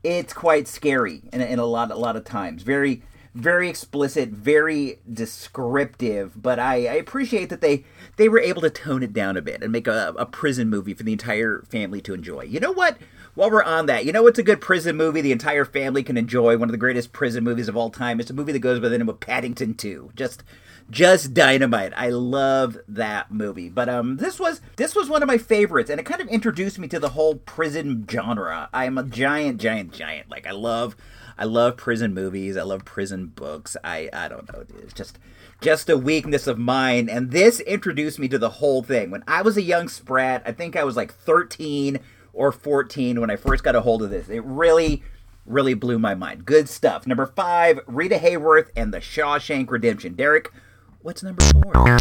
[0.04, 2.62] it's quite scary in, in a lot a lot of times.
[2.62, 3.02] Very
[3.34, 6.40] very explicit, very descriptive.
[6.40, 7.84] But I, I appreciate that they
[8.16, 10.94] they were able to tone it down a bit and make a, a prison movie
[10.94, 12.42] for the entire family to enjoy.
[12.42, 12.98] You know what?
[13.34, 16.16] While we're on that, you know what's a good prison movie the entire family can
[16.16, 16.56] enjoy?
[16.56, 18.18] One of the greatest prison movies of all time.
[18.18, 20.12] It's a movie that goes by the name of Paddington 2.
[20.16, 20.42] Just
[20.90, 21.92] just dynamite.
[21.96, 23.68] I love that movie.
[23.68, 26.78] But um this was this was one of my favorites and it kind of introduced
[26.78, 28.68] me to the whole prison genre.
[28.72, 30.96] I'm a giant giant giant like I love
[31.36, 32.56] I love prison movies.
[32.56, 33.76] I love prison books.
[33.84, 34.64] I I don't know.
[34.82, 35.18] It's just
[35.60, 39.10] just a weakness of mine and this introduced me to the whole thing.
[39.10, 41.98] When I was a young sprat, I think I was like 13
[42.32, 44.28] or 14 when I first got a hold of this.
[44.28, 45.02] It really
[45.44, 46.44] really blew my mind.
[46.44, 47.06] Good stuff.
[47.06, 50.14] Number 5, Rita Hayworth and the Shawshank Redemption.
[50.14, 50.52] Derek,
[51.00, 51.98] What's number four?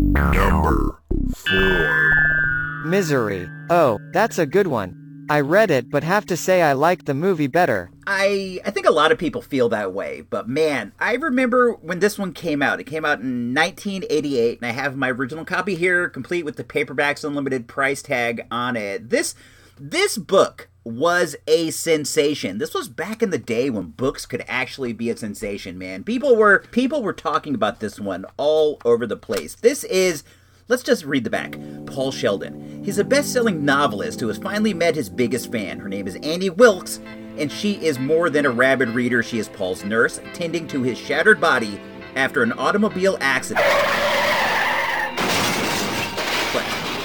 [0.00, 0.98] Number
[1.36, 2.82] four.
[2.84, 3.48] Misery.
[3.70, 5.26] Oh, that's a good one.
[5.30, 7.92] I read it but have to say I liked the movie better.
[8.04, 12.00] I I think a lot of people feel that way, but man, I remember when
[12.00, 12.80] this one came out.
[12.80, 16.64] It came out in 1988, and I have my original copy here, complete with the
[16.64, 19.10] paperbacks unlimited price tag on it.
[19.10, 19.36] This
[19.78, 22.58] this book was a sensation.
[22.58, 26.04] This was back in the day when books could actually be a sensation, man.
[26.04, 29.54] People were people were talking about this one all over the place.
[29.54, 30.24] This is
[30.70, 31.56] Let's just read the back.
[31.86, 32.84] Paul Sheldon.
[32.84, 35.80] He's a best selling novelist who has finally met his biggest fan.
[35.80, 37.00] Her name is Annie Wilkes,
[37.36, 39.20] and she is more than a rabid reader.
[39.20, 41.80] She is Paul's nurse, tending to his shattered body
[42.14, 43.66] after an automobile accident.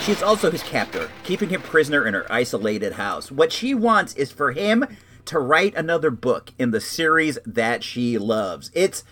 [0.05, 3.31] She's also his captor, keeping him prisoner in her isolated house.
[3.31, 4.85] What she wants is for him
[5.25, 8.69] to write another book in the series that she loves.
[8.73, 9.03] It's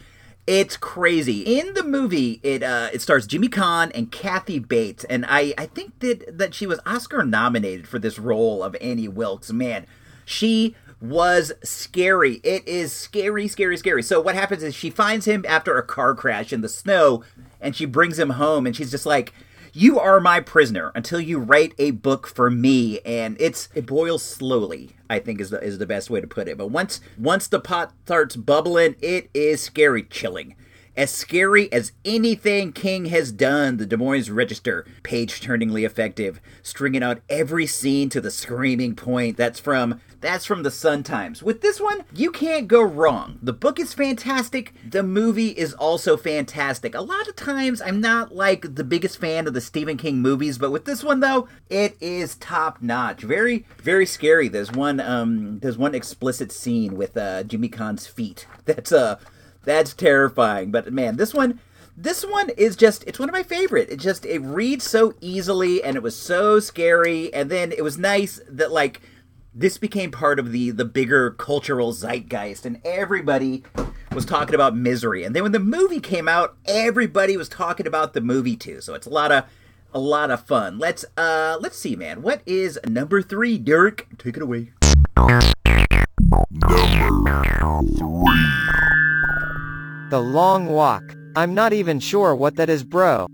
[0.45, 1.39] it's crazy.
[1.57, 5.65] In the movie, it uh, it stars Jimmy Caan and Kathy Bates, and I, I
[5.65, 9.51] think that that she was Oscar nominated for this role of Annie Wilkes.
[9.51, 9.87] Man,
[10.25, 12.35] she was scary.
[12.43, 14.03] It is scary, scary, scary.
[14.03, 17.23] So what happens is she finds him after a car crash in the snow,
[17.59, 19.33] and she brings him home, and she's just like,
[19.73, 24.23] "You are my prisoner until you write a book for me." And it's it boils
[24.23, 24.95] slowly.
[25.09, 26.57] I think is the is the best way to put it.
[26.57, 30.55] But once once the pot starts bubbling, it is scary, chilling.
[30.95, 37.01] As scary as anything King has done, the Des Moines Register, page turningly effective, stringing
[37.01, 39.35] out every scene to the screaming point.
[39.35, 41.43] That's from that's from the Sun Times.
[41.43, 43.37] With this one, you can't go wrong.
[43.43, 44.73] The book is fantastic.
[44.89, 46.95] The movie is also fantastic.
[46.95, 50.57] A lot of times, I'm not like the biggest fan of the Stephen King movies,
[50.57, 53.21] but with this one though, it is top notch.
[53.21, 54.47] Very, very scary.
[54.47, 58.47] There's one, um, there's one explicit scene with uh, Jimmy Caan's feet.
[58.65, 59.19] That's uh,
[59.65, 60.71] that's terrifying.
[60.71, 61.59] But man, this one.
[61.95, 63.87] This one is just, it's one of my favorite.
[63.91, 67.31] It just, it reads so easily and it was so scary.
[67.31, 68.99] And then it was nice that, like,
[69.55, 73.63] this became part of the the bigger cultural zeitgeist and everybody
[74.13, 75.23] was talking about misery.
[75.23, 78.81] And then when the movie came out everybody was talking about the movie too.
[78.81, 79.45] So it's a lot of
[79.93, 80.79] a lot of fun.
[80.79, 82.21] Let's uh let's see man.
[82.21, 84.71] What is number three derek take it away.
[85.15, 85.85] Number three
[90.09, 91.15] The Long Walk.
[91.35, 93.27] I'm not even sure what that is, bro.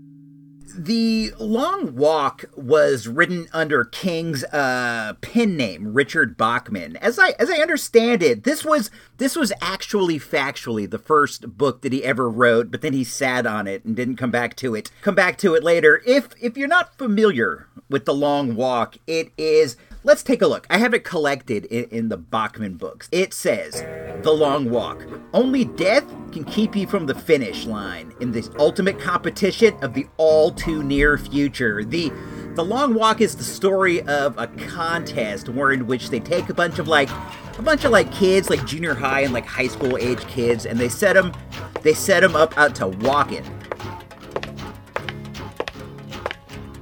[0.76, 6.96] The Long Walk was written under King's uh, pen name, Richard Bachman.
[6.96, 11.82] As I as I understand it, this was this was actually factually the first book
[11.82, 14.74] that he ever wrote, but then he sat on it and didn't come back to
[14.74, 14.90] it.
[15.02, 16.02] Come back to it later.
[16.06, 20.66] If if you're not familiar with The Long Walk, it is Let's take a look.
[20.70, 23.06] I have it collected in, in, the Bachman books.
[23.12, 23.82] It says,
[24.22, 25.04] The Long Walk.
[25.34, 30.06] Only death can keep you from the finish line in this ultimate competition of the
[30.16, 31.84] all too near future.
[31.84, 32.10] The
[32.54, 36.54] The Long Walk is the story of a contest where in which they take a
[36.54, 37.10] bunch of like
[37.58, 40.78] a bunch of like kids, like junior high and like high school age kids, and
[40.78, 41.34] they set them
[41.82, 43.44] they set them up out to walking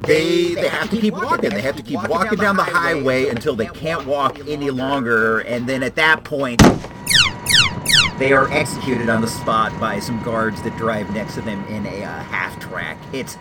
[0.09, 1.51] they they have to keep walking.
[1.51, 5.69] They have to keep walking down the highway until they can't walk any longer, and
[5.69, 6.61] then at that point,
[8.19, 11.87] they are executed on the spot by some guards that drive next to them in
[11.87, 12.99] a uh, half track.
[13.13, 13.37] It's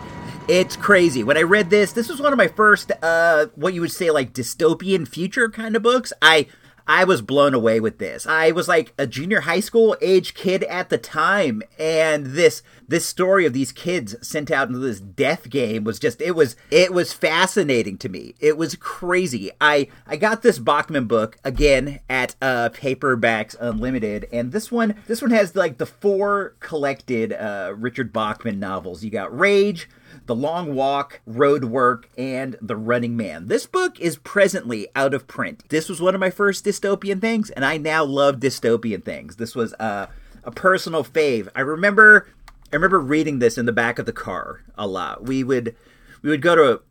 [0.48, 1.22] it's crazy.
[1.24, 4.10] When I read this, this was one of my first, uh, what you would say,
[4.10, 6.12] like dystopian future kind of books.
[6.22, 6.46] I
[6.88, 8.26] I was blown away with this.
[8.26, 13.04] I was like a junior high school age kid at the time, and this this
[13.04, 16.94] story of these kids sent out into this death game was just it was it
[16.94, 18.34] was fascinating to me.
[18.40, 19.50] It was crazy.
[19.60, 25.20] I I got this Bachman book again at uh, Paperbacks Unlimited, and this one this
[25.20, 29.04] one has like the four collected uh, Richard Bachman novels.
[29.04, 29.90] You got Rage.
[30.28, 33.46] The Long Walk, Road Work, and The Running Man.
[33.46, 35.66] This book is presently out of print.
[35.70, 39.36] This was one of my first dystopian things, and I now love dystopian things.
[39.36, 40.08] This was uh,
[40.44, 41.48] a personal fave.
[41.56, 42.28] I remember
[42.70, 45.24] I remember reading this in the back of the car a lot.
[45.24, 45.74] We would
[46.20, 46.82] we would go to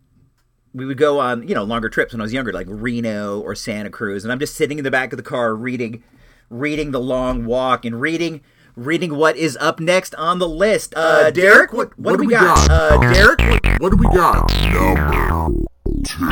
[0.74, 3.54] we would go on, you know, longer trips when I was younger, like Reno or
[3.54, 6.04] Santa Cruz, and I'm just sitting in the back of the car reading
[6.50, 8.42] reading The Long Walk and reading
[8.78, 10.94] reading what is up next on the list.
[10.96, 12.68] Uh, uh Derek, what, what, what, do we, we got?
[12.68, 12.94] got?
[12.94, 14.54] Uh, Derek, what, what do we got?
[14.72, 15.66] Number
[16.06, 16.26] two.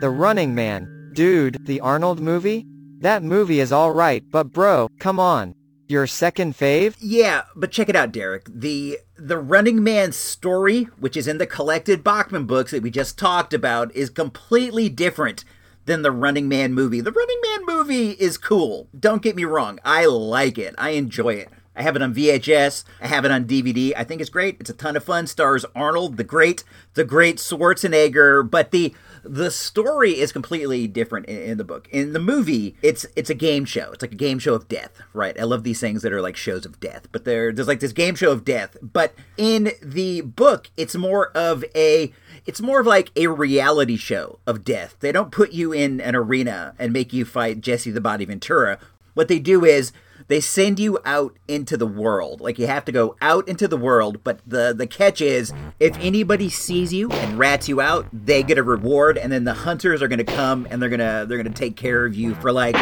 [0.00, 1.10] The Running Man.
[1.12, 2.66] Dude, the Arnold movie?
[3.00, 5.54] That movie is alright, but bro, come on.
[5.88, 6.96] Your second fave?
[7.00, 8.48] Yeah, but check it out, Derek.
[8.52, 13.18] The the Running Man story, which is in the collected Bachman books that we just
[13.18, 15.44] talked about, is completely different
[15.86, 17.00] than the Running Man movie.
[17.00, 18.88] The Running Man movie is cool.
[18.98, 19.78] Don't get me wrong.
[19.84, 20.74] I like it.
[20.76, 21.48] I enjoy it.
[21.76, 22.84] I have it on VHS.
[23.02, 23.92] I have it on DVD.
[23.96, 24.56] I think it's great.
[24.60, 25.26] It's a ton of fun.
[25.26, 28.48] Stars Arnold, the great, the great Schwarzenegger.
[28.48, 31.88] But the the story is completely different in, in, the book.
[31.90, 33.90] In the movie, it's it's a game show.
[33.92, 35.38] It's like a game show of death, right?
[35.38, 37.08] I love these things that are like shows of death.
[37.12, 38.76] But there, there's like this game show of death.
[38.80, 42.12] But in the book, it's more of a
[42.46, 44.96] it's more of like a reality show of death.
[45.00, 48.78] They don't put you in an arena and make you fight Jesse the Body Ventura.
[49.14, 49.92] What they do is
[50.28, 52.40] they send you out into the world.
[52.40, 55.96] Like you have to go out into the world, but the the catch is if
[55.98, 60.00] anybody sees you and rats you out, they get a reward and then the hunters
[60.00, 62.34] are going to come and they're going to they're going to take care of you
[62.36, 62.76] for like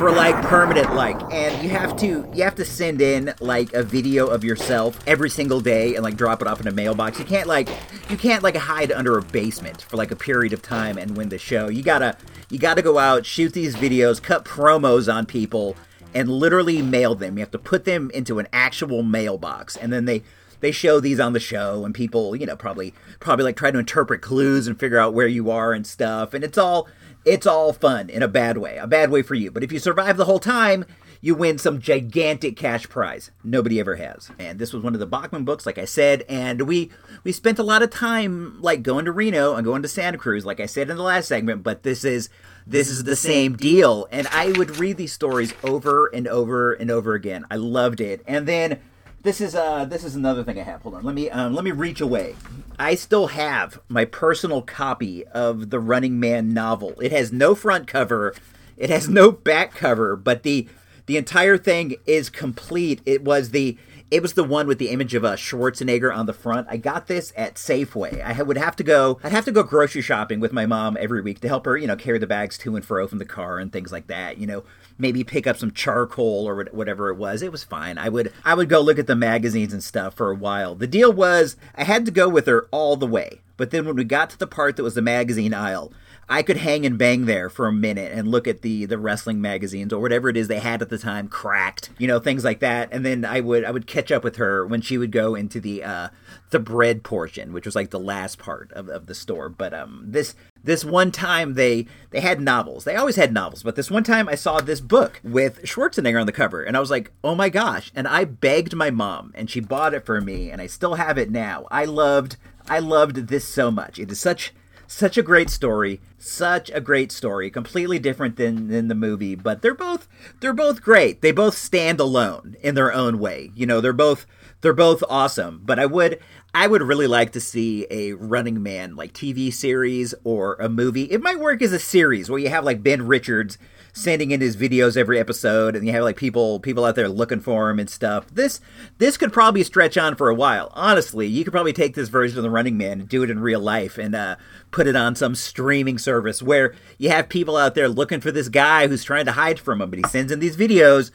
[0.00, 3.82] for like permanent like and you have to you have to send in like a
[3.82, 7.18] video of yourself every single day and like drop it off in a mailbox.
[7.18, 7.68] You can't like
[8.08, 11.28] you can't like hide under a basement for like a period of time and win
[11.28, 11.68] the show.
[11.68, 12.16] You gotta
[12.48, 15.76] you gotta go out shoot these videos cut promos on people
[16.14, 17.36] and literally mail them.
[17.36, 20.22] You have to put them into an actual mailbox and then they
[20.60, 23.78] they show these on the show and people you know probably probably like try to
[23.78, 26.88] interpret clues and figure out where you are and stuff and it's all
[27.24, 29.50] it's all fun in a bad way, a bad way for you.
[29.50, 30.84] But if you survive the whole time,
[31.20, 33.30] you win some gigantic cash prize.
[33.44, 34.30] Nobody ever has.
[34.38, 36.90] And this was one of the Bachman books, like I said, and we
[37.24, 40.46] we spent a lot of time like going to Reno and going to Santa Cruz,
[40.46, 42.30] like I said in the last segment, but this is
[42.66, 44.08] this is the same deal.
[44.10, 47.44] And I would read these stories over and over and over again.
[47.50, 48.22] I loved it.
[48.26, 48.80] And then
[49.22, 50.82] this is uh this is another thing I have.
[50.82, 51.04] Hold on.
[51.04, 52.36] Let me um let me reach away.
[52.78, 56.94] I still have my personal copy of the Running Man novel.
[57.00, 58.34] It has no front cover.
[58.76, 60.68] It has no back cover, but the
[61.06, 63.00] the entire thing is complete.
[63.04, 63.76] It was the
[64.10, 66.66] it was the one with the image of a Schwarzenegger on the front.
[66.68, 68.22] I got this at Safeway.
[68.22, 69.20] I would have to go.
[69.22, 71.86] I'd have to go grocery shopping with my mom every week to help her, you
[71.86, 74.38] know, carry the bags to and fro from the car and things like that.
[74.38, 74.64] You know,
[74.98, 77.42] maybe pick up some charcoal or whatever it was.
[77.42, 77.98] It was fine.
[77.98, 80.74] I would I would go look at the magazines and stuff for a while.
[80.74, 83.40] The deal was I had to go with her all the way.
[83.56, 85.92] But then when we got to the part that was the magazine aisle,
[86.32, 89.40] I could hang and bang there for a minute and look at the the wrestling
[89.40, 92.60] magazines or whatever it is they had at the time, cracked, you know, things like
[92.60, 92.88] that.
[92.92, 95.60] And then I would I would catch up with her when she would go into
[95.60, 96.08] the uh
[96.50, 99.48] the bread portion, which was like the last part of, of the store.
[99.48, 102.84] But um this this one time they they had novels.
[102.84, 106.26] They always had novels, but this one time I saw this book with Schwarzenegger on
[106.26, 109.50] the cover and I was like, "Oh my gosh." And I begged my mom and
[109.50, 111.66] she bought it for me and I still have it now.
[111.72, 112.36] I loved
[112.68, 113.98] I loved this so much.
[113.98, 114.52] It is such
[114.90, 119.62] such a great story such a great story completely different than, than the movie but
[119.62, 120.08] they're both
[120.40, 121.22] they're both great.
[121.22, 123.52] They both stand alone in their own way.
[123.54, 124.26] You know they're both
[124.60, 126.18] they're both awesome but i would
[126.52, 131.04] i would really like to see a running man like tv series or a movie.
[131.04, 133.58] It might work as a series where you have like ben richards
[134.00, 137.40] sending in his videos every episode and you have like people people out there looking
[137.40, 138.26] for him and stuff.
[138.32, 138.60] This
[138.98, 140.72] this could probably stretch on for a while.
[140.74, 143.40] Honestly you could probably take this version of the running man and do it in
[143.40, 144.36] real life and uh,
[144.70, 148.48] put it on some streaming service where you have people out there looking for this
[148.48, 151.10] guy who's trying to hide from him but he sends in these videos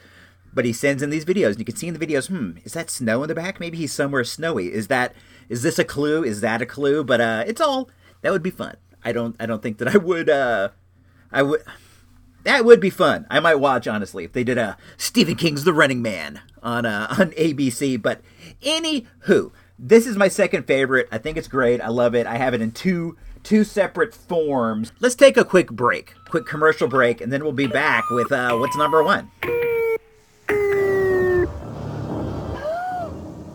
[0.54, 2.74] but he sends in these videos and you can see in the videos hmm is
[2.74, 3.58] that snow in the back?
[3.58, 4.72] Maybe he's somewhere snowy.
[4.72, 5.12] Is that
[5.48, 6.22] is this a clue?
[6.22, 7.02] Is that a clue?
[7.02, 7.90] But uh it's all
[8.22, 8.76] that would be fun.
[9.04, 10.68] I don't i don't think that i would uh
[11.32, 11.62] i would
[12.46, 13.26] that would be fun.
[13.28, 17.08] I might watch honestly if they did a Stephen King's The Running Man on uh,
[17.18, 18.00] on ABC.
[18.00, 18.20] But
[18.62, 21.08] anywho, this is my second favorite.
[21.10, 21.80] I think it's great.
[21.80, 22.24] I love it.
[22.24, 24.92] I have it in two two separate forms.
[25.00, 28.56] Let's take a quick break, quick commercial break, and then we'll be back with uh,
[28.56, 29.28] what's number one.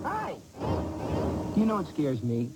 [0.03, 0.35] Hi.
[1.55, 2.49] You know what scares me?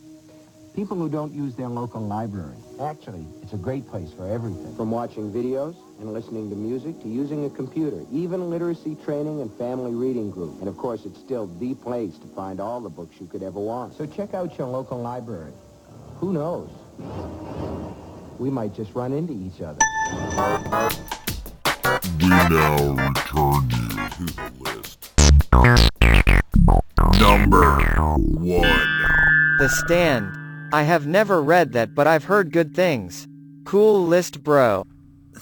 [0.76, 2.58] People who don't use their local library.
[2.82, 4.76] Actually, it's a great place for everything.
[4.76, 9.52] From watching videos and listening to music to using a computer, even literacy training and
[9.54, 10.60] family reading group.
[10.60, 13.60] And of course, it's still the place to find all the books you could ever
[13.60, 13.94] want.
[13.96, 15.54] So check out your local library.
[16.18, 16.70] Who knows?
[18.40, 19.80] We might just run into each other.
[22.20, 25.12] We now return you to the list.
[27.20, 27.80] Number
[28.40, 29.58] one.
[29.60, 30.32] The Stand.
[30.74, 33.28] I have never read that but I've heard good things.
[33.64, 34.86] Cool list bro.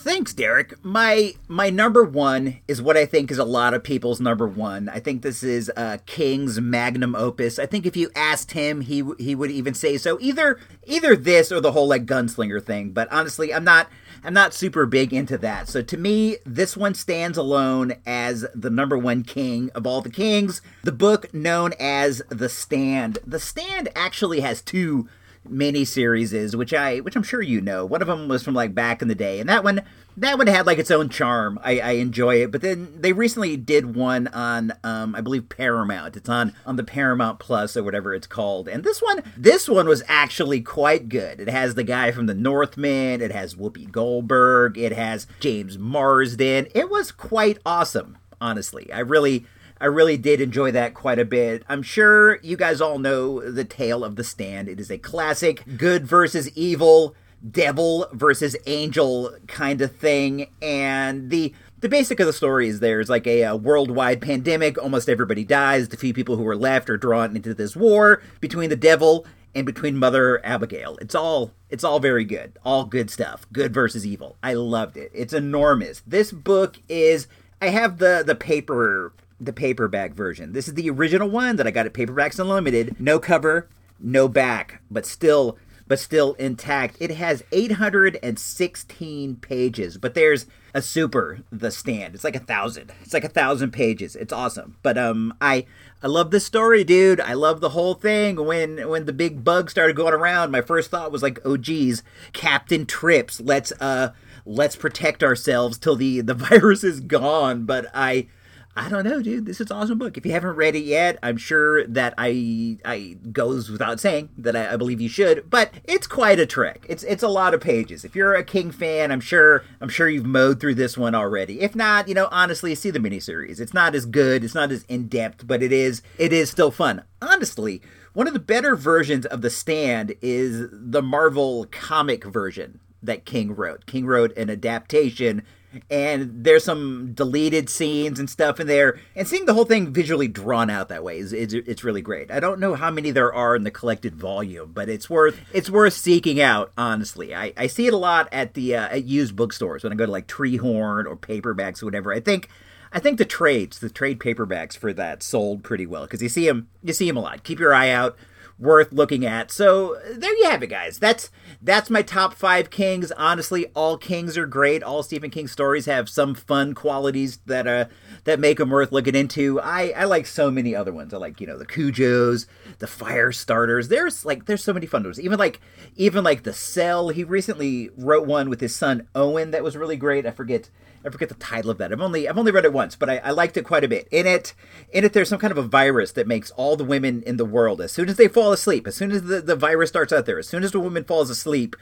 [0.04, 0.84] Thanks, Derek.
[0.84, 4.90] My my number one is what I think is a lot of people's number one.
[4.90, 7.58] I think this is uh, King's magnum opus.
[7.58, 10.18] I think if you asked him, he he would even say so.
[10.20, 12.92] Either either this or the whole like gunslinger thing.
[12.92, 13.88] But honestly, I'm not
[14.26, 15.70] I'm not super big into that.
[15.70, 20.10] So to me, this one stands alone as the number one king of all the
[20.10, 20.62] kings.
[20.84, 23.20] The book known as The Stand.
[23.26, 25.08] The Stand actually has two
[25.48, 27.86] mini series is, which I which I'm sure you know.
[27.86, 29.82] One of them was from like back in the day, and that one
[30.18, 31.60] that one had like its own charm.
[31.64, 32.52] I, I enjoy it.
[32.52, 36.16] But then they recently did one on um, I believe Paramount.
[36.16, 38.68] It's on on the Paramount Plus or whatever it's called.
[38.68, 41.40] And this one this one was actually quite good.
[41.40, 43.22] It has the guy from the Northman.
[43.22, 44.78] It has Whoopi Goldberg.
[44.78, 46.68] It has James Marsden.
[46.74, 48.18] It was quite awesome.
[48.42, 49.46] Honestly, I really
[49.80, 51.64] I really did enjoy that quite a bit.
[51.68, 54.70] I'm sure you guys all know the tale of the stand.
[54.70, 57.16] It is a classic good versus evil,
[57.50, 60.48] devil versus angel kind of thing.
[60.62, 64.82] And the the basic of the story is there's like a, a, worldwide pandemic.
[64.82, 65.90] Almost everybody dies.
[65.90, 69.66] The few people who are left are drawn into this war between the devil and
[69.66, 70.98] between Mother Abigail.
[71.02, 72.58] It's all it's all very good.
[72.64, 73.46] All good stuff.
[73.52, 74.38] Good versus evil.
[74.42, 75.12] I loved it.
[75.14, 76.02] It's enormous.
[76.08, 77.28] This book is
[77.62, 80.54] I have the the paper the paperback version.
[80.54, 83.00] This is the original one that I got at Paperbacks Unlimited.
[83.00, 83.70] No cover,
[84.00, 86.96] no back, but still but still intact.
[87.00, 92.16] It has 816 pages, but there's a super the stand.
[92.16, 92.94] It's like a thousand.
[93.02, 94.16] It's like a thousand pages.
[94.16, 94.78] It's awesome.
[94.82, 95.66] But um I
[96.02, 97.20] I love this story, dude.
[97.20, 98.44] I love the whole thing.
[98.46, 102.02] When when the big bug started going around, my first thought was like, oh geez,
[102.32, 104.14] Captain Trips, let's uh
[104.46, 107.66] let's protect ourselves till the the virus is gone.
[107.66, 108.28] But I
[108.76, 109.46] I don't know, dude.
[109.46, 110.18] This is an awesome book.
[110.18, 114.56] If you haven't read it yet, I'm sure that I I goes without saying that
[114.56, 115.48] I, I, believe you should.
[115.48, 116.84] But it's quite a trek.
[116.90, 118.04] It's it's a lot of pages.
[118.04, 121.62] If you're a King fan, I'm sure I'm sure you've mowed through this one already.
[121.62, 123.60] If not, you know, honestly, see the miniseries.
[123.60, 124.44] It's not as good.
[124.44, 127.04] It's not as in depth, but it is it is still fun.
[127.22, 127.80] Honestly,
[128.14, 133.56] one of the better versions of The Stand is the Marvel comic version that King
[133.56, 133.86] wrote.
[133.86, 135.44] King wrote an adaptation
[135.90, 139.00] and there's some deleted scenes and stuff in there.
[139.16, 142.32] And seeing the whole thing visually drawn out that way is, is it's really great.
[142.32, 145.70] I don't know how many there are in the collected volume but it's worth it's
[145.70, 147.36] worth seeking out honestly.
[147.36, 150.06] I, I see it a lot at the uh, at used bookstores when i go
[150.06, 152.14] to like treehorn or paperbacks or whatever.
[152.14, 152.50] I think
[152.92, 156.46] I think the trades, the trade paperbacks for that sold pretty well because you see
[156.46, 157.44] them, you see them a lot.
[157.44, 158.16] Keep your eye out
[158.60, 159.52] worth looking at.
[159.52, 161.00] So there you have it, guys.
[161.00, 161.30] That's
[161.62, 163.12] that's my top five kings.
[163.14, 164.84] Honestly, all kings are great.
[164.84, 167.86] All Stephen King stories have some fun qualities that uh
[168.24, 169.60] that make them worth looking into.
[169.60, 171.14] I I like so many other ones.
[171.14, 172.46] I like you know the Cujos,
[172.80, 173.88] the Fire Starters.
[173.88, 175.20] There's like there's so many fun ones.
[175.20, 175.60] Even like
[175.96, 177.10] even like the Cell.
[177.10, 180.26] He recently wrote one with his son Owen that was really great.
[180.26, 180.70] I forget
[181.06, 181.92] I forget the title of that.
[181.92, 184.08] I've only I've only read it once, but I, I, liked it quite a bit.
[184.10, 184.54] In it,
[184.92, 187.46] in it, there's some kind of a virus that makes all the women in the
[187.46, 190.26] world, as soon as they fall asleep, as soon as the, the virus starts out
[190.26, 191.76] there, as soon as the woman falls asleep,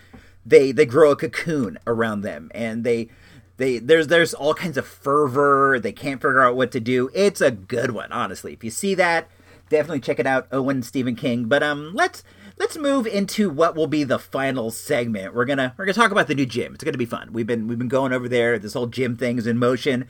[0.45, 3.09] they they grow a cocoon around them, and they
[3.57, 5.79] they there's there's all kinds of fervor.
[5.79, 7.09] They can't figure out what to do.
[7.13, 8.53] It's a good one, honestly.
[8.53, 9.29] If you see that,
[9.69, 10.47] definitely check it out.
[10.51, 11.45] Owen Stephen King.
[11.45, 12.23] But um, let's
[12.61, 15.33] let's move into what will be the final segment.
[15.33, 16.75] We're gonna we're gonna talk about the new gym.
[16.75, 17.33] It's gonna be fun.
[17.33, 18.59] We've been we've been going over there.
[18.59, 20.05] This whole gym thing is in motion.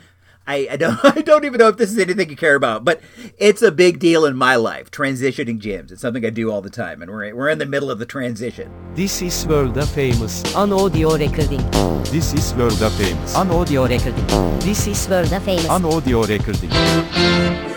[0.46, 3.00] I, I don't I don't even know if this is anything you care about, but
[3.38, 4.92] it's a big deal in my life.
[4.92, 5.94] Transitioning gyms.
[5.94, 8.06] It's something I do all the time, and we're we're in the middle of the
[8.06, 8.70] transition.
[8.96, 10.44] This is world famous.
[10.54, 11.64] An audio recording.
[12.12, 13.34] This is world famous.
[13.38, 14.60] An audio recording.
[14.60, 15.70] This is world famous.
[15.70, 17.71] An audio recording.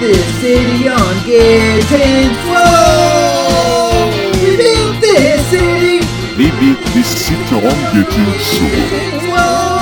[0.00, 4.08] This city on Gaten's Flow.
[4.40, 6.00] We built this city.
[6.38, 9.79] We built this city on Gaten's Flow.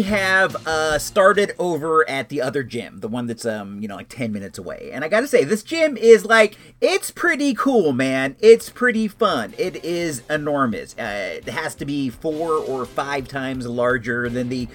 [0.00, 3.96] We have uh, started over at the other gym, the one that's um you know
[3.96, 7.92] like ten minutes away, and I gotta say this gym is like it's pretty cool,
[7.92, 8.34] man.
[8.40, 9.52] It's pretty fun.
[9.58, 10.94] It is enormous.
[10.98, 14.68] Uh, it has to be four or five times larger than the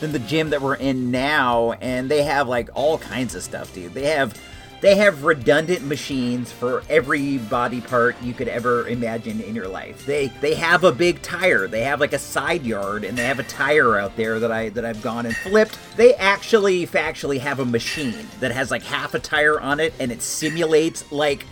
[0.00, 3.74] than the gym that we're in now, and they have like all kinds of stuff,
[3.74, 3.92] dude.
[3.92, 4.34] They have
[4.80, 10.06] they have redundant machines for every body part you could ever imagine in your life.
[10.06, 11.68] They they have a big tire.
[11.68, 14.70] They have like a side yard and they have a tire out there that I
[14.70, 15.78] that I've gone and flipped.
[15.96, 20.10] They actually factually have a machine that has like half a tire on it and
[20.10, 21.44] it simulates like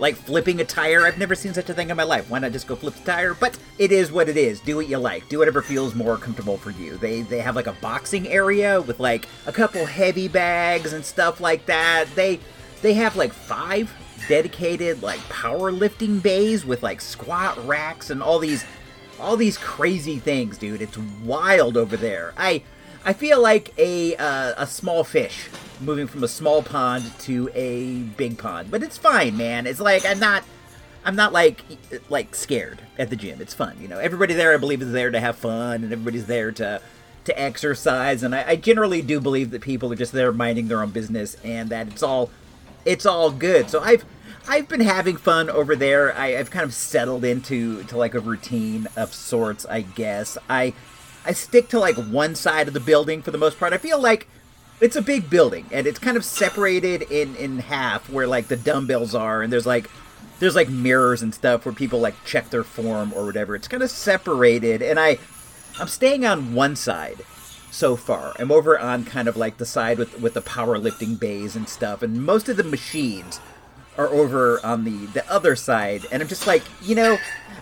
[0.00, 1.06] like flipping a tire.
[1.06, 2.28] I've never seen such a thing in my life.
[2.28, 3.34] Why not just go flip the tire?
[3.34, 4.58] But it is what it is.
[4.58, 5.28] Do what you like.
[5.28, 6.96] Do whatever feels more comfortable for you.
[6.96, 11.40] They they have like a boxing area with like a couple heavy bags and stuff
[11.40, 12.06] like that.
[12.14, 12.40] They
[12.82, 13.92] they have like five
[14.26, 18.64] dedicated like powerlifting bays with like squat racks and all these
[19.20, 20.80] all these crazy things, dude.
[20.80, 22.32] It's wild over there.
[22.38, 22.62] I
[23.04, 25.48] I feel like a uh, a small fish
[25.80, 29.66] moving from a small pond to a big pond, but it's fine, man.
[29.66, 30.44] It's like I'm not
[31.04, 31.64] I'm not like
[32.10, 33.40] like scared at the gym.
[33.40, 33.98] It's fun, you know.
[33.98, 36.82] Everybody there, I believe, is there to have fun, and everybody's there to
[37.24, 38.22] to exercise.
[38.22, 41.36] And I, I generally do believe that people are just there minding their own business,
[41.42, 42.30] and that it's all
[42.84, 43.70] it's all good.
[43.70, 44.04] So I've
[44.46, 46.14] I've been having fun over there.
[46.16, 50.36] I, I've kind of settled into to like a routine of sorts, I guess.
[50.50, 50.74] I
[51.24, 53.72] I stick to like one side of the building for the most part.
[53.72, 54.26] I feel like
[54.80, 58.56] it's a big building and it's kind of separated in in half where like the
[58.56, 59.90] dumbbells are and there's like
[60.38, 63.54] there's like mirrors and stuff where people like check their form or whatever.
[63.54, 65.18] It's kind of separated and I
[65.78, 67.22] I'm staying on one side
[67.70, 68.34] so far.
[68.38, 72.02] I'm over on kind of like the side with with the powerlifting bays and stuff
[72.02, 73.40] and most of the machines
[74.00, 77.18] are over on the the other side and I'm just like, you know,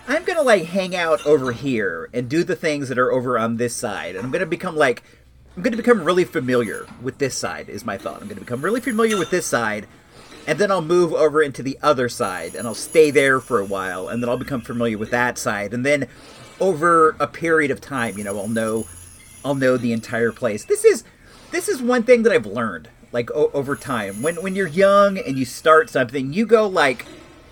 [0.07, 3.57] I'm to like hang out over here and do the things that are over on
[3.57, 5.03] this side and I'm to become like
[5.59, 8.21] I'm to become really familiar with this side, is my thought.
[8.21, 9.87] I'm to become really familiar with this side,
[10.47, 13.65] and then I'll move over into the other side, and I'll stay there for a
[13.65, 16.07] while, and then I'll become familiar with that side, and then
[16.61, 18.85] over a period of time, you know, I'll know,
[19.43, 20.63] I'll know the entire place.
[20.63, 21.03] This is,
[21.51, 24.21] this is one thing that I've learned, like o- over time.
[24.21, 27.05] When when you're young and you start something, you go like,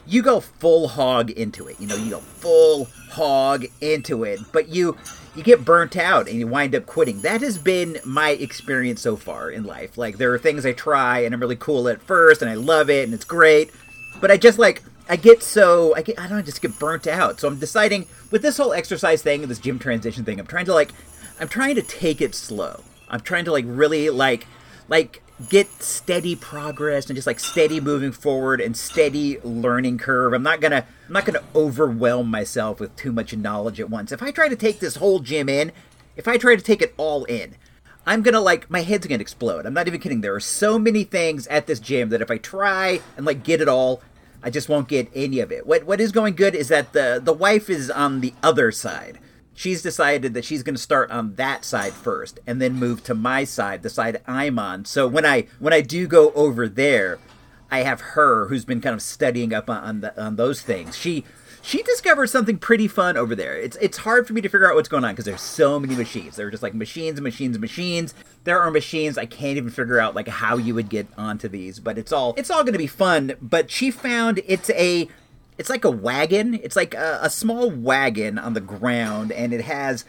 [0.06, 1.80] you go full hog into it.
[1.80, 4.98] You know, you go full hog into it, but you
[5.36, 7.22] you get burnt out and you wind up quitting.
[7.22, 9.98] That has been my experience so far in life.
[9.98, 12.90] Like there are things I try and I'm really cool at first and I love
[12.90, 13.72] it and it's great,
[14.20, 17.06] but I just like I get so I get I don't know, just get burnt
[17.08, 17.40] out.
[17.40, 20.74] So I'm deciding with this whole exercise thing this gym transition thing, I'm trying to
[20.74, 20.92] like
[21.40, 22.84] I'm trying to take it slow.
[23.10, 24.48] I'm trying to like really like
[24.90, 30.34] like get steady progress and just like steady moving forward and steady learning curve.
[30.34, 34.12] I'm not gonna I'm not gonna overwhelm myself with too much knowledge at once.
[34.12, 35.72] If I try to take this whole gym in,
[36.16, 37.56] if I try to take it all in,
[38.06, 39.66] I'm gonna like my head's gonna explode.
[39.66, 40.22] I'm not even kidding.
[40.22, 43.62] There are so many things at this gym that if I try and like get
[43.62, 44.02] it all,
[44.42, 45.68] I just won't get any of it.
[45.68, 49.20] What what is going good is that the the wife is on the other side
[49.58, 53.16] she's decided that she's going to start on that side first and then move to
[53.16, 54.86] my side the side i'm on.
[54.86, 57.18] So when i when i do go over there
[57.72, 60.96] i have her who's been kind of studying up on, the, on those things.
[60.96, 61.26] She
[61.64, 63.58] she discovered something pretty fun over there.
[63.58, 65.96] It's it's hard for me to figure out what's going on because there's so many
[65.96, 66.36] machines.
[66.36, 68.14] There are just like machines and machines and machines.
[68.44, 69.18] There are machines.
[69.18, 72.36] I can't even figure out like how you would get onto these but it's all
[72.38, 73.34] it's all going to be fun.
[73.42, 75.10] But she found it's a
[75.58, 76.56] it's like a wagon.
[76.56, 80.06] It's like a, a, small wagon on the ground, and it has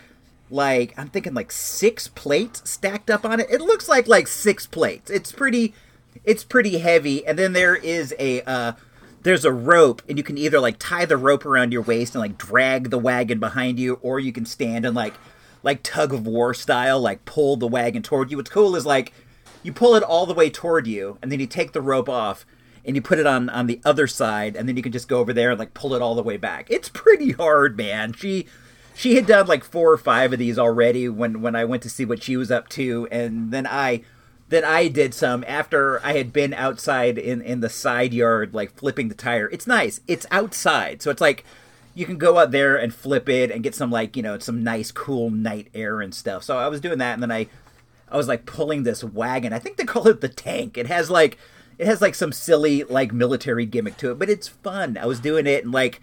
[0.50, 3.50] like I'm thinking like six plates stacked up on it.
[3.50, 5.10] It looks like like six plates.
[5.10, 5.74] It's pretty,
[6.24, 7.26] it's pretty heavy.
[7.26, 8.72] And then there is a uh,
[9.22, 12.20] there's a rope, and you can either like tie the rope around your waist and
[12.20, 15.14] like drag the wagon behind you, or you can stand and like
[15.62, 18.36] like tug of war style, like pull the wagon toward you.
[18.36, 19.12] What's cool is like
[19.62, 22.44] you pull it all the way toward you, and then you take the rope off
[22.88, 25.18] and you put it on on the other side and then you can just go
[25.18, 26.68] over there and like pull it all the way back.
[26.70, 28.14] It's pretty hard man.
[28.14, 28.46] She
[28.96, 31.90] she had done like four or five of these already when when i went to
[31.90, 34.02] see what she was up to and then i
[34.48, 38.74] then i did some after i had been outside in in the side yard like
[38.74, 39.48] flipping the tire.
[39.50, 40.00] It's nice.
[40.08, 41.00] It's outside.
[41.00, 41.44] So it's like
[41.94, 44.64] you can go out there and flip it and get some like you know some
[44.64, 46.42] nice cool night air and stuff.
[46.42, 47.46] So i was doing that and then i
[48.08, 49.52] i was like pulling this wagon.
[49.52, 50.78] I think they call it the tank.
[50.78, 51.36] It has like
[51.78, 54.96] it has like some silly like military gimmick to it, but it's fun.
[54.98, 56.00] I was doing it and like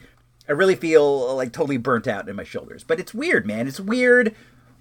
[0.48, 2.84] I really feel like totally burnt out in my shoulders.
[2.84, 3.68] But it's weird, man.
[3.68, 4.36] It's weird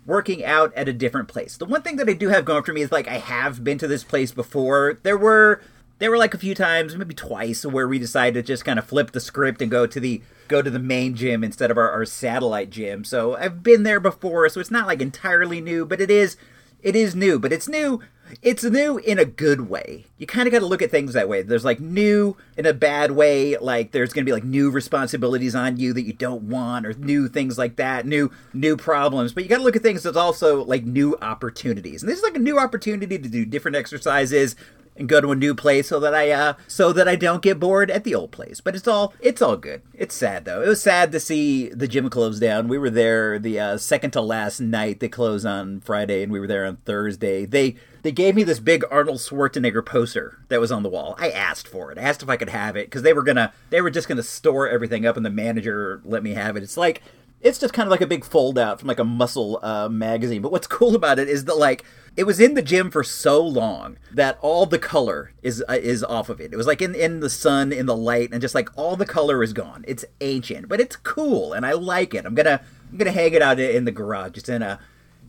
[0.07, 1.57] working out at a different place.
[1.57, 3.79] The one thing that I do have going for me is like I have been
[3.79, 4.99] to this place before.
[5.03, 5.63] There were
[5.99, 8.85] there were like a few times, maybe twice, where we decided to just kind of
[8.85, 11.91] flip the script and go to the go to the main gym instead of our,
[11.91, 13.05] our satellite gym.
[13.05, 16.37] So I've been there before, so it's not like entirely new, but it is
[16.83, 18.01] it is new, but it's new
[18.43, 20.07] it's new in a good way.
[20.19, 21.43] You kind of got to look at things that way.
[21.43, 25.55] There's like new in a bad way, like there's going to be like new responsibilities
[25.55, 29.33] on you that you don't want or new things like that, new new problems.
[29.33, 32.03] But you got to look at things that's also like new opportunities.
[32.03, 34.57] And this is like a new opportunity to do different exercises
[34.97, 37.59] and go to a new place so that I uh so that I don't get
[37.59, 38.61] bored at the old place.
[38.61, 39.83] But it's all it's all good.
[39.93, 40.63] It's sad though.
[40.63, 42.69] It was sad to see the gym close down.
[42.69, 45.01] We were there the uh, second to last night.
[45.01, 47.45] They closed on Friday and we were there on Thursday.
[47.45, 51.17] They they gave me this big Arnold Schwarzenegger poster that was on the wall.
[51.19, 51.97] I asked for it.
[51.97, 54.23] I asked if I could have it because they were gonna they were just gonna
[54.23, 56.63] store everything up and the manager let me have it.
[56.63, 57.01] It's like
[57.41, 60.43] it's just kind of like a big fold out from like a muscle uh, magazine.
[60.43, 61.83] But what's cool about it is that like
[62.15, 66.05] it was in the gym for so long that all the color is uh, is
[66.05, 66.53] off of it.
[66.53, 69.07] It was like in in the sun, in the light, and just like all the
[69.07, 69.83] color is gone.
[69.89, 72.27] It's ancient, but it's cool and I like it.
[72.27, 72.61] I'm gonna
[72.93, 74.37] I'm gonna hang it out in the garage.
[74.37, 74.79] It's in a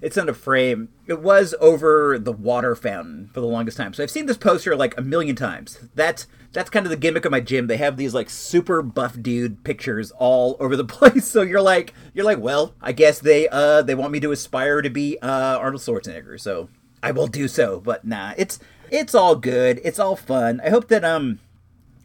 [0.06, 0.90] it's not a frame.
[1.08, 3.92] It was over the water fountain for the longest time.
[3.92, 5.80] So I've seen this poster like a million times.
[5.96, 7.66] That's that's kind of the gimmick of my gym.
[7.66, 11.26] They have these like super buff dude pictures all over the place.
[11.26, 14.84] So you're like you're like, well, I guess they uh they want me to aspire
[14.84, 16.40] to be uh Arnold Schwarzenegger.
[16.40, 16.70] So
[17.02, 17.80] I will do so.
[17.80, 18.60] But nah, it's
[18.92, 19.82] it's all good.
[19.84, 20.62] It's all fun.
[20.64, 21.40] I hope that um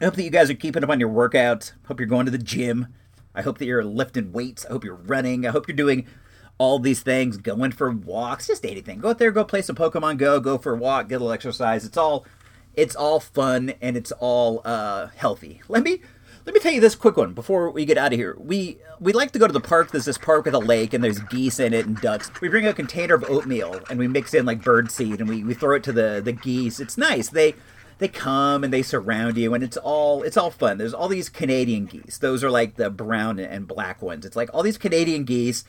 [0.01, 1.73] I hope that you guys are keeping up on your workouts.
[1.85, 2.87] Hope you're going to the gym.
[3.35, 4.65] I hope that you're lifting weights.
[4.65, 5.45] I hope you're running.
[5.45, 6.07] I hope you're doing
[6.61, 8.99] all these things, going for walks, just anything.
[8.99, 11.31] Go out there, go play some Pokemon Go, go for a walk, get a little
[11.31, 11.85] exercise.
[11.85, 12.23] It's all
[12.75, 15.63] it's all fun and it's all uh, healthy.
[15.67, 16.01] Let me
[16.45, 18.37] let me tell you this quick one before we get out of here.
[18.37, 19.89] We we like to go to the park.
[19.89, 22.29] There's this park with a lake and there's geese in it and ducks.
[22.39, 25.43] We bring a container of oatmeal and we mix in like bird seed and we,
[25.43, 26.79] we throw it to the, the geese.
[26.79, 27.29] It's nice.
[27.29, 27.55] They
[27.97, 30.77] they come and they surround you and it's all it's all fun.
[30.77, 32.19] There's all these Canadian geese.
[32.19, 34.27] Those are like the brown and black ones.
[34.27, 35.63] It's like all these Canadian geese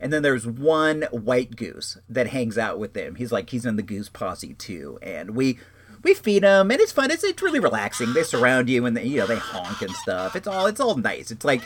[0.00, 3.14] and then there's one white goose that hangs out with them.
[3.14, 5.58] He's like he's in the goose posse too, and we
[6.02, 7.10] we feed them, and it's fun.
[7.10, 8.12] It's it's really relaxing.
[8.12, 10.36] They surround you, and they, you know they honk and stuff.
[10.36, 11.30] It's all it's all nice.
[11.30, 11.62] It's like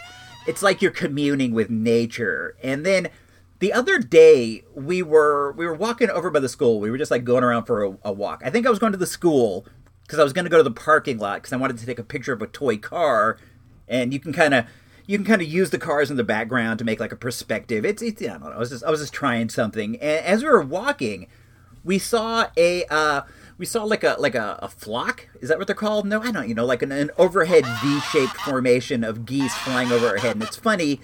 [0.47, 2.57] it's like you're communing with nature.
[2.63, 3.09] And then
[3.59, 6.81] the other day we were we were walking over by the school.
[6.81, 8.43] We were just like going around for a, a walk.
[8.45, 9.67] I think I was going to the school
[10.03, 11.99] because I was going to go to the parking lot because I wanted to take
[11.99, 13.39] a picture of a toy car,
[13.89, 14.67] and you can kind of
[15.11, 17.85] you can kind of use the cars in the background to make like a perspective.
[17.85, 18.51] It's, it's I don't know.
[18.51, 19.97] I was just I was just trying something.
[19.97, 21.27] And as we were walking,
[21.83, 23.23] we saw a uh,
[23.59, 25.27] we saw like a like a, a flock.
[25.41, 26.07] Is that what they're called?
[26.07, 26.49] No, I don't.
[26.49, 30.37] You know, like an, an overhead V-shaped formation of geese flying over our head.
[30.37, 31.01] And it's funny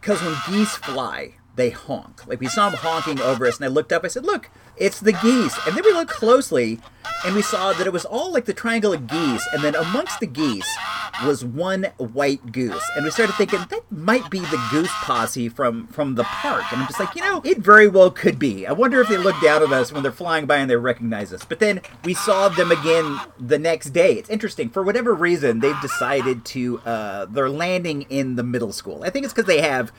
[0.00, 2.26] because when geese fly, they honk.
[2.26, 4.04] Like we saw them honking over us, and I looked up.
[4.04, 6.80] I said, "Look, it's the geese." And then we looked closely,
[7.26, 10.20] and we saw that it was all like the triangle of geese, and then amongst
[10.20, 10.76] the geese
[11.24, 12.88] was one white goose.
[12.94, 16.64] And we started thinking that might be the goose posse from from the park.
[16.70, 18.66] And I'm just like, you know, it very well could be.
[18.66, 21.32] I wonder if they look down at us when they're flying by and they recognize
[21.32, 21.44] us.
[21.44, 24.12] But then we saw them again the next day.
[24.12, 24.70] It's interesting.
[24.70, 29.02] For whatever reason, they've decided to uh, they're landing in the middle school.
[29.02, 29.92] I think it's because they have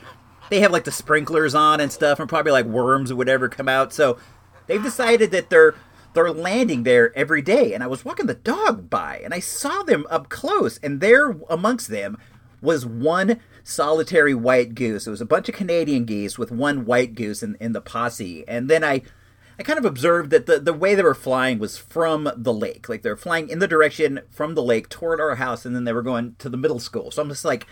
[0.50, 3.68] they have like the sprinklers on and stuff, and probably like worms or whatever come
[3.68, 3.92] out.
[3.92, 4.18] So
[4.66, 5.74] they've decided that they're
[6.12, 7.72] they're landing there every day.
[7.72, 11.36] And I was walking the dog by, and I saw them up close, and there
[11.48, 12.18] amongst them
[12.60, 15.06] was one solitary white goose.
[15.06, 18.46] It was a bunch of Canadian geese with one white goose in, in the posse.
[18.46, 19.02] And then I
[19.58, 22.88] I kind of observed that the, the way they were flying was from the lake.
[22.88, 25.84] Like they were flying in the direction from the lake toward our house, and then
[25.84, 27.10] they were going to the middle school.
[27.10, 27.66] So I'm just like,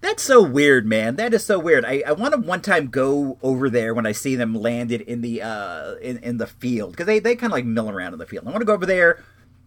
[0.00, 1.16] that's so weird, man.
[1.16, 1.84] That is so weird.
[1.84, 5.20] I, I want to one time go over there when I see them landed in
[5.20, 8.18] the uh in, in the field because they, they kind of like mill around in
[8.18, 8.46] the field.
[8.46, 9.22] I want to go over there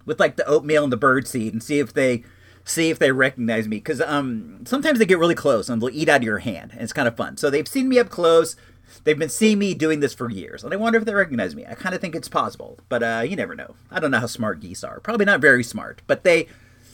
[0.05, 2.23] with like the oatmeal and the bird seed and see if they
[2.65, 6.09] see if they recognize me because um sometimes they get really close and they'll eat
[6.09, 7.37] out of your hand and it's kind of fun.
[7.37, 8.55] So they've seen me up close.
[9.05, 11.65] They've been seeing me doing this for years, and I wonder if they recognize me.
[11.65, 13.75] I kind of think it's possible, but uh, you never know.
[13.89, 14.99] I don't know how smart geese are.
[14.99, 16.47] Probably not very smart, but they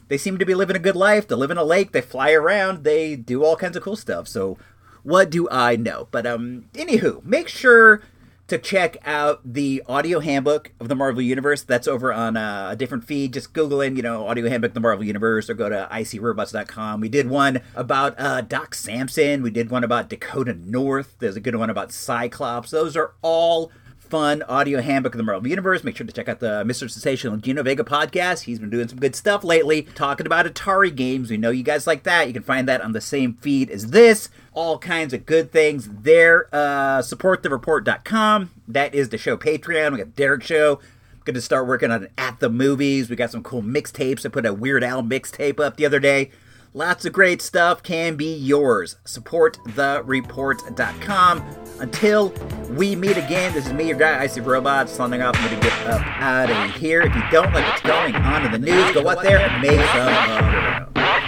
[0.09, 1.27] they seem to be living a good life.
[1.27, 1.91] They live in a lake.
[1.91, 2.83] They fly around.
[2.83, 4.27] They do all kinds of cool stuff.
[4.27, 4.57] So,
[5.03, 6.07] what do I know?
[6.11, 8.01] But um, anywho, make sure
[8.49, 11.61] to check out the audio handbook of the Marvel Universe.
[11.61, 13.33] That's over on uh, a different feed.
[13.33, 16.99] Just Google in, you know, audio handbook the Marvel Universe or go to icrobots.com.
[16.99, 19.43] We did one about uh, Doc Samson.
[19.43, 21.15] We did one about Dakota North.
[21.19, 22.71] There's a good one about Cyclops.
[22.71, 23.71] Those are all
[24.09, 25.83] fun audio handbook of the Marvel Universe.
[25.83, 26.89] Make sure to check out the Mr.
[26.89, 28.43] Sensational Gino Vega podcast.
[28.43, 31.29] He's been doing some good stuff lately, talking about Atari games.
[31.29, 32.27] We know you guys like that.
[32.27, 34.29] You can find that on the same feed as this.
[34.53, 36.47] All kinds of good things there.
[36.51, 38.51] Uh, supportthereport.com.
[38.67, 39.91] That is the show Patreon.
[39.91, 40.79] We got Derek Show.
[41.25, 43.09] Going to start working on At the Movies.
[43.09, 44.25] We got some cool mixtapes.
[44.25, 46.31] I put a Weird Al mixtape up the other day.
[46.79, 48.95] Lots of great stuff can be yours.
[49.03, 51.43] SupportTheReport.com.
[51.81, 52.33] Until
[52.69, 55.35] we meet again, this is me, your guy, Icy Robot, signing off.
[55.35, 57.01] I'm going to get up out of here.
[57.01, 59.85] If you don't like what's going on in the news, go out there and make
[59.89, 60.13] some of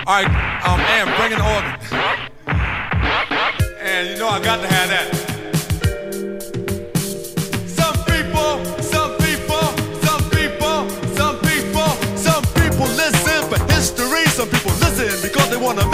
[0.07, 1.75] All right, um, Am, bring in the organ.
[3.81, 5.30] And you know I got to have that.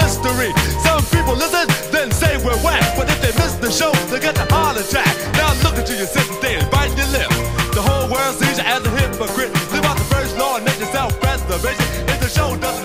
[0.07, 0.51] Mystery.
[0.87, 2.95] Some people listen, then say we're whack.
[2.95, 5.11] But if they miss the show, they get a heart attack.
[5.35, 7.29] Now look at you, you're sitting there biting your lip.
[7.75, 9.51] The whole world sees you as a hypocrite.
[9.73, 11.83] Live out the first law and make yourself preservation.
[12.07, 12.76] If the show doesn't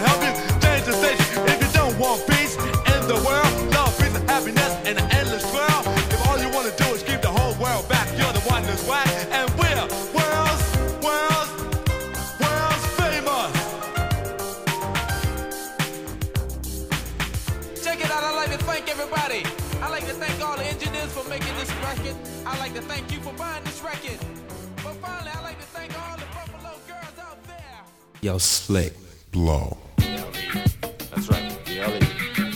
[28.24, 28.94] Yo, slick.
[29.32, 29.76] Blow.
[29.96, 31.58] That's right,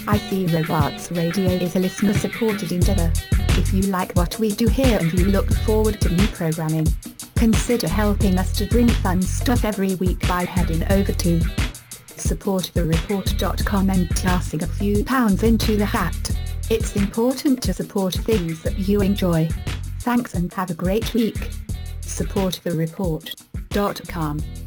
[0.07, 3.13] I See Robots Radio is a listener-supported endeavor.
[3.59, 6.87] If you like what we do here and you look forward to new programming,
[7.35, 11.41] consider helping us to bring fun stuff every week by heading over to
[12.15, 16.31] supportthereport.com and tossing a few pounds into the hat.
[16.71, 19.49] It's important to support things that you enjoy.
[19.99, 21.51] Thanks and have a great week.
[22.03, 24.66] supportthereport.com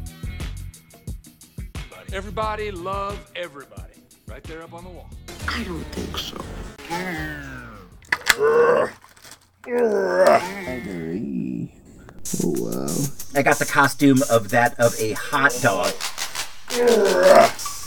[2.12, 4.02] Everybody love everybody.
[4.26, 5.08] Right there up on the wall.
[5.46, 6.36] I don't think so.
[12.42, 12.88] Oh wow.
[13.34, 15.92] I got the costume of that of a hot dog.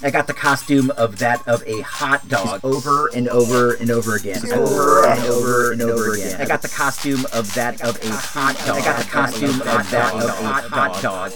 [0.02, 4.16] I got the costume of that of a hot dog over and over and over
[4.16, 4.42] again.
[4.54, 6.40] Over and over and over again.
[6.40, 8.78] I got the costume of that of a hot dog.
[8.78, 10.32] I got the costume of that of a
[10.70, 11.34] hot dog.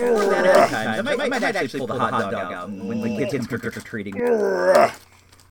[0.00, 3.70] I might, I might actually pull the hot dog out when the kids trick or
[3.70, 4.14] treating.